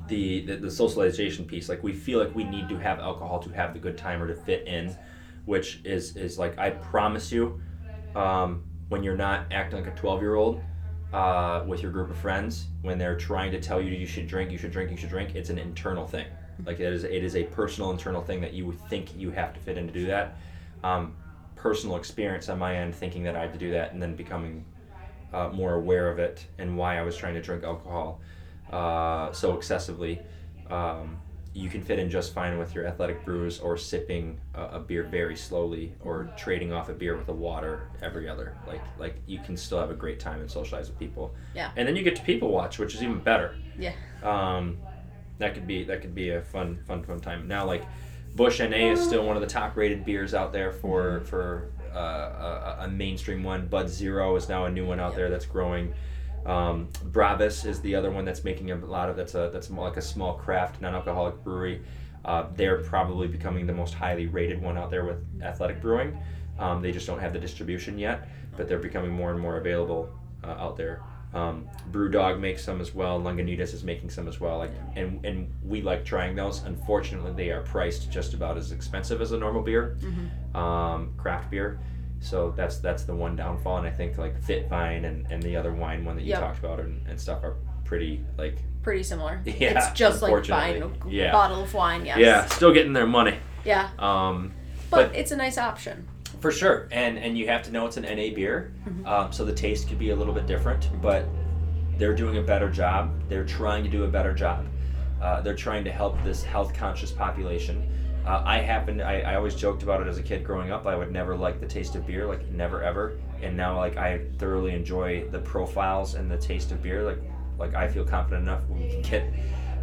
[0.08, 1.68] the, the the socialization piece.
[1.68, 4.28] Like we feel like we need to have alcohol to have the good time or
[4.28, 4.96] to fit in,
[5.46, 7.60] which is is like I promise you,
[8.16, 10.62] um, when you're not acting like a twelve year old.
[11.16, 14.52] Uh, with your group of friends, when they're trying to tell you you should drink,
[14.52, 16.26] you should drink, you should drink, it's an internal thing.
[16.66, 19.60] Like it is, it is a personal internal thing that you think you have to
[19.62, 20.36] fit in to do that.
[20.84, 21.16] Um,
[21.56, 24.66] personal experience on my end, thinking that I had to do that, and then becoming
[25.32, 28.20] uh, more aware of it and why I was trying to drink alcohol
[28.74, 30.22] uh, so excessively.
[30.70, 31.22] Um,
[31.56, 35.04] you can fit in just fine with your athletic brews or sipping a, a, beer
[35.04, 38.58] very slowly or trading off a beer with a water every other.
[38.68, 41.34] Like like you can still have a great time and socialize with people.
[41.56, 41.72] Yeah.
[41.78, 43.56] And then you get to people watch, which is even better.
[43.80, 43.94] Yeah.
[44.22, 44.78] Um,
[45.38, 47.48] that could be that could be a fun fun fun time.
[47.48, 47.86] Now like
[48.36, 52.00] Busch NA is still one of the top rated beers out there for for uh,
[52.00, 53.68] a, a, mainstream one.
[53.68, 55.16] Bud Zero is now a new one out yep.
[55.16, 55.94] there that's growing.
[56.46, 59.88] Um, Bravus is the other one that's making a lot of that's a that's more
[59.88, 61.82] like a small craft non-alcoholic brewery.
[62.24, 66.18] Uh, they're probably becoming the most highly rated one out there with athletic brewing.
[66.58, 68.28] Um, they just don't have the distribution yet,
[68.58, 70.10] but they're becoming more and more available
[70.44, 71.02] uh, out there.
[71.34, 73.20] Um, Brewdog makes some as well.
[73.20, 74.58] Lagunitas is making some as well.
[74.58, 76.64] Like, and and we like trying those.
[76.64, 80.58] Unfortunately, they are priced just about as expensive as a normal beer, mm-hmm.
[80.58, 81.80] um, craft beer.
[82.26, 83.78] So that's that's the one downfall.
[83.78, 86.40] And I think like Fit Vine and, and the other wine one that you yep.
[86.40, 89.42] talked about and, and stuff are pretty like pretty similar.
[89.46, 91.32] Yeah, it's just like buying a yeah.
[91.32, 92.06] bottle of wine.
[92.06, 92.18] Yes.
[92.18, 93.38] Yeah, still getting their money.
[93.64, 93.90] Yeah.
[94.00, 94.54] Um,
[94.90, 96.08] but, but it's a nice option.
[96.40, 99.06] For sure, and and you have to know it's an NA beer, mm-hmm.
[99.08, 101.28] um, so the taste could be a little bit different, but
[101.98, 103.14] they're doing a better job.
[103.30, 104.66] They're trying to do a better job.
[105.22, 107.90] Uh, they're trying to help this health conscious population.
[108.26, 109.02] Uh, I happened.
[109.02, 110.88] I, I always joked about it as a kid growing up.
[110.88, 113.20] I would never like the taste of beer, like never ever.
[113.42, 117.04] And now, like I thoroughly enjoy the profiles and the taste of beer.
[117.04, 117.20] Like,
[117.60, 119.34] like I feel confident enough we can get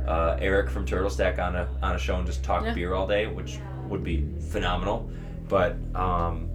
[0.06, 2.74] uh, Eric from Turtle Stack on a on a show and just talk yeah.
[2.74, 5.08] beer all day, which would be phenomenal.
[5.48, 6.50] But um,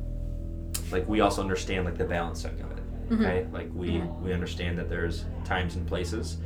[0.91, 2.77] like we also understand like the balancing of it.
[3.09, 3.25] Mm-hmm.
[3.25, 4.25] Okay, like we mm-hmm.
[4.25, 6.37] we understand that there's times and places,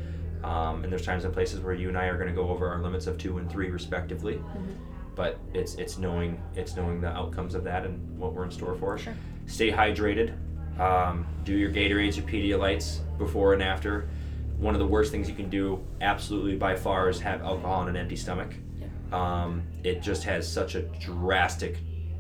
[0.43, 2.67] um, and there's times and places where you and I are going to go over
[2.67, 4.35] our limits of two and three respectively.
[4.35, 4.90] Mm-hmm.
[5.15, 8.75] But it's it's knowing it's knowing the outcomes of that and what we're in store
[8.75, 8.97] for.
[8.97, 9.15] Sure.
[9.45, 10.35] Stay hydrated.
[10.79, 14.09] Um, do your Gatorades, your Pedialytes before and after.
[14.57, 17.89] One of the worst things you can do, absolutely by far, is have alcohol on
[17.89, 18.53] an empty stomach.
[18.79, 18.87] Yeah.
[19.11, 21.77] Um, it just has such a drastic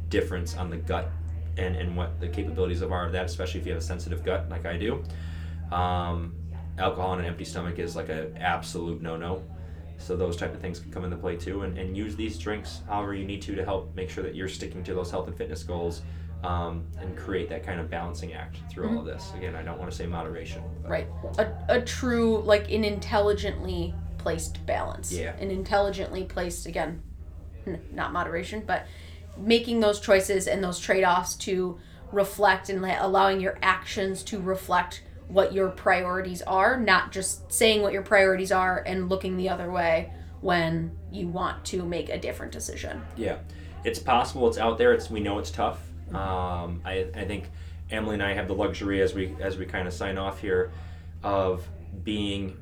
[0.09, 1.11] difference on the gut
[1.57, 4.23] and, and what the capabilities of are of that, especially if you have a sensitive
[4.23, 5.03] gut like I do.
[5.71, 6.35] Um,
[6.77, 9.43] alcohol on an empty stomach is like an absolute no-no.
[10.01, 12.81] So those type of things can come into play too, and, and use these drinks
[12.87, 15.37] however you need to to help make sure that you're sticking to those health and
[15.37, 16.01] fitness goals,
[16.43, 18.97] um, and create that kind of balancing act through mm-hmm.
[18.97, 19.31] all of this.
[19.35, 20.63] Again, I don't want to say moderation.
[20.81, 20.89] But.
[20.89, 25.11] Right, a, a true like an intelligently placed balance.
[25.11, 25.35] Yeah.
[25.37, 27.01] An intelligently placed again,
[27.65, 28.87] n- not moderation, but
[29.37, 31.79] making those choices and those trade-offs to
[32.11, 37.93] reflect and allowing your actions to reflect what your priorities are, not just saying what
[37.93, 40.11] your priorities are and looking the other way
[40.41, 43.01] when you want to make a different decision.
[43.15, 43.37] Yeah,
[43.83, 44.47] it's possible.
[44.47, 44.93] It's out there.
[44.93, 45.79] It's we know it's tough.
[46.09, 47.49] Um, I, I think
[47.89, 50.71] Emily and I have the luxury as we as we kind of sign off here
[51.23, 51.65] of
[52.03, 52.57] being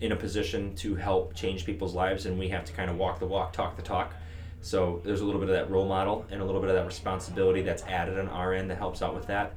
[0.00, 3.18] in a position to help change people's lives, and we have to kind of walk
[3.18, 4.14] the walk, talk the talk.
[4.60, 6.86] So there's a little bit of that role model and a little bit of that
[6.86, 9.54] responsibility that's added on our end that helps out with that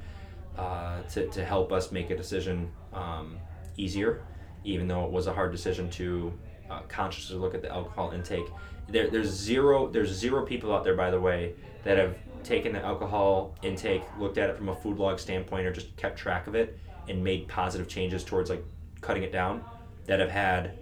[0.58, 3.38] uh, to, to help us make a decision um,
[3.76, 4.22] easier,
[4.64, 6.32] even though it was a hard decision to
[6.70, 8.46] uh, consciously look at the alcohol intake.
[8.88, 11.54] There, there's zero there's zero people out there, by the way,
[11.84, 15.72] that have taken the alcohol intake, looked at it from a food log standpoint, or
[15.72, 16.78] just kept track of it,
[17.08, 18.64] and made positive changes towards like
[19.00, 19.62] cutting it down
[20.06, 20.78] that have had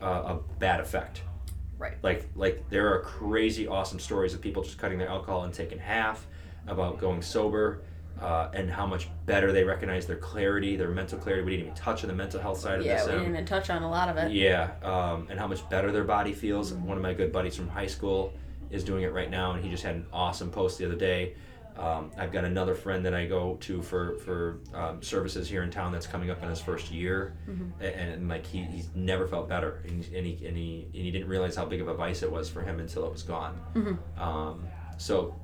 [0.00, 1.22] uh, a bad effect.
[1.76, 1.94] Right.
[2.02, 5.78] Like like there are crazy awesome stories of people just cutting their alcohol intake in
[5.78, 6.26] half,
[6.66, 7.82] about going sober,
[8.20, 11.44] uh, and how much better they recognize their clarity, their mental clarity.
[11.44, 13.06] We didn't even touch on the mental health side of Yeah, this.
[13.06, 14.32] we um, didn't even touch on a lot of it.
[14.32, 16.72] yeah, um, and how much better their body feels.
[16.72, 18.32] One of my good buddies from high school
[18.70, 21.34] is doing it right now, and he just had an awesome post the other day.
[21.78, 25.70] Um, I've got another friend that I go to for for um, services here in
[25.70, 27.80] town that's coming up in his first year, Mm-hmm.
[27.80, 31.02] A- and, like he, he's never felt better, and, he- and he and he and
[31.04, 33.22] he didn't realize how big of a vice it was for him until it was
[33.22, 33.60] gone.
[33.76, 34.20] Mm-hmm.
[34.20, 34.66] Um,
[34.96, 35.36] so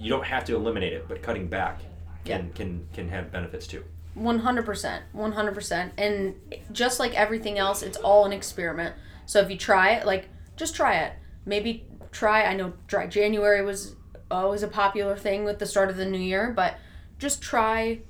[0.00, 1.80] you don't have to eliminate it, but cutting back
[2.24, 2.52] can Yeah.
[2.54, 3.84] can can have benefits too.
[4.14, 6.34] One hundred percent, one hundred percent, and
[6.72, 8.96] just like everything else, it's all an experiment.
[9.26, 11.12] So if you try it, like just try it.
[11.46, 12.44] Maybe try.
[12.44, 13.94] I know dry January was
[14.30, 16.74] always a popular thing with the start of the new year, but
[17.18, 18.00] just try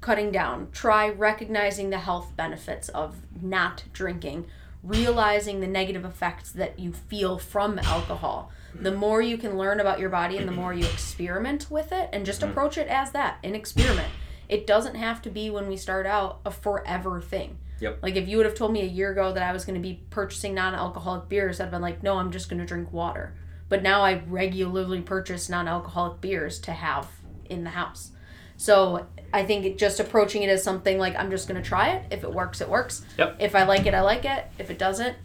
[0.00, 0.68] cutting down.
[0.72, 4.46] Try recognizing the health benefits of not drinking,
[4.82, 8.50] realizing the negative effects that you feel from alcohol.
[8.74, 12.08] The more you can learn about your body and the more you experiment with it
[12.12, 12.50] and just mm-hmm.
[12.50, 14.08] approach it as that, an experiment.
[14.48, 17.58] It doesn't have to be when we start out a forever thing.
[17.80, 17.98] Yep.
[18.02, 19.86] Like if you would have told me a year ago that I was going to
[19.86, 23.34] be purchasing non-alcoholic beers, I'd have been like, "No, I'm just going to drink water."
[23.68, 27.08] But now I regularly purchase non-alcoholic beers to have
[27.50, 28.12] in the house.
[28.56, 31.88] So I think it, just approaching it as something like I'm just going to try
[31.88, 32.04] it.
[32.12, 33.04] If it works, it works.
[33.18, 33.38] Yep.
[33.40, 34.46] If I like it, I like it.
[34.58, 35.16] If it doesn't,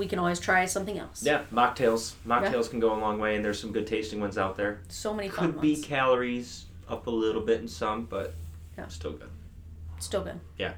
[0.00, 1.22] we can always try something else.
[1.22, 2.14] Yeah, mocktails.
[2.26, 4.80] Mocktails can go a long way, and there's some good tasting ones out there.
[4.88, 5.84] So many fun Could be ones.
[5.84, 8.32] calories up a little bit in some, but
[8.78, 8.88] Yeah.
[8.88, 9.28] still good.
[9.98, 10.40] Still good.
[10.56, 10.72] Yeah.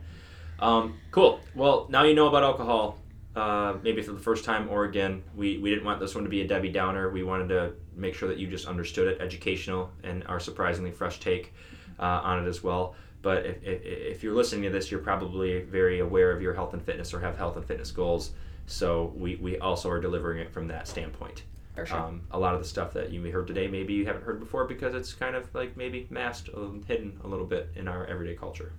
[0.58, 1.38] Um, cool.
[1.54, 2.98] Well, now you know about alcohol.
[3.36, 6.28] Uh, maybe for the first time or again, we, we didn't want this one to
[6.30, 7.08] be a Debbie Downer.
[7.08, 11.20] We wanted to make sure that you just understood it, educational, and our surprisingly fresh
[11.20, 11.54] take
[12.00, 12.96] uh, on it as well.
[13.22, 16.72] But if, if, if you're listening to this, you're probably very aware of your health
[16.74, 18.32] and fitness or have health and fitness goals.
[18.66, 21.42] So we, we also are delivering it from that standpoint.
[21.74, 21.96] Sure.
[21.96, 24.66] Um, a lot of the stuff that you heard today, maybe you haven't heard before
[24.66, 28.34] because it's kind of like maybe masked, um, hidden a little bit in our everyday
[28.34, 28.72] culture.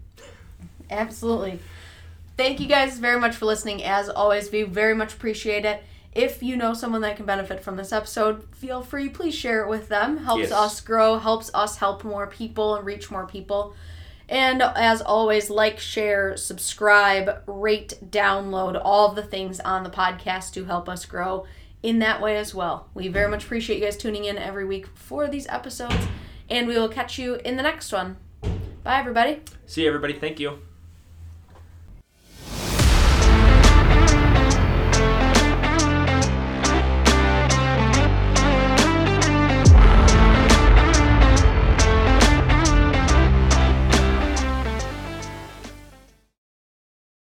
[0.92, 1.60] Absolutely.
[2.38, 3.84] Thank you guys very much for listening.
[3.84, 5.84] As always, we very much appreciate it.
[6.14, 9.70] If you know someone that can benefit from this episode, feel free, please share it
[9.70, 10.18] with them.
[10.18, 10.52] Helps Yes.
[10.52, 13.74] us grow, helps us help more people and reach more people.
[14.30, 20.66] And as always, like, share, subscribe, rate, download all the things on the podcast to
[20.66, 21.46] help us grow
[21.84, 22.88] in that way as well.
[22.94, 26.08] We very much appreciate you guys tuning in every week for these episodes,
[26.50, 28.18] and we will catch you in the next one.
[28.84, 29.42] Bye, everybody.
[29.66, 30.14] See you, everybody.
[30.14, 30.73] Thank you.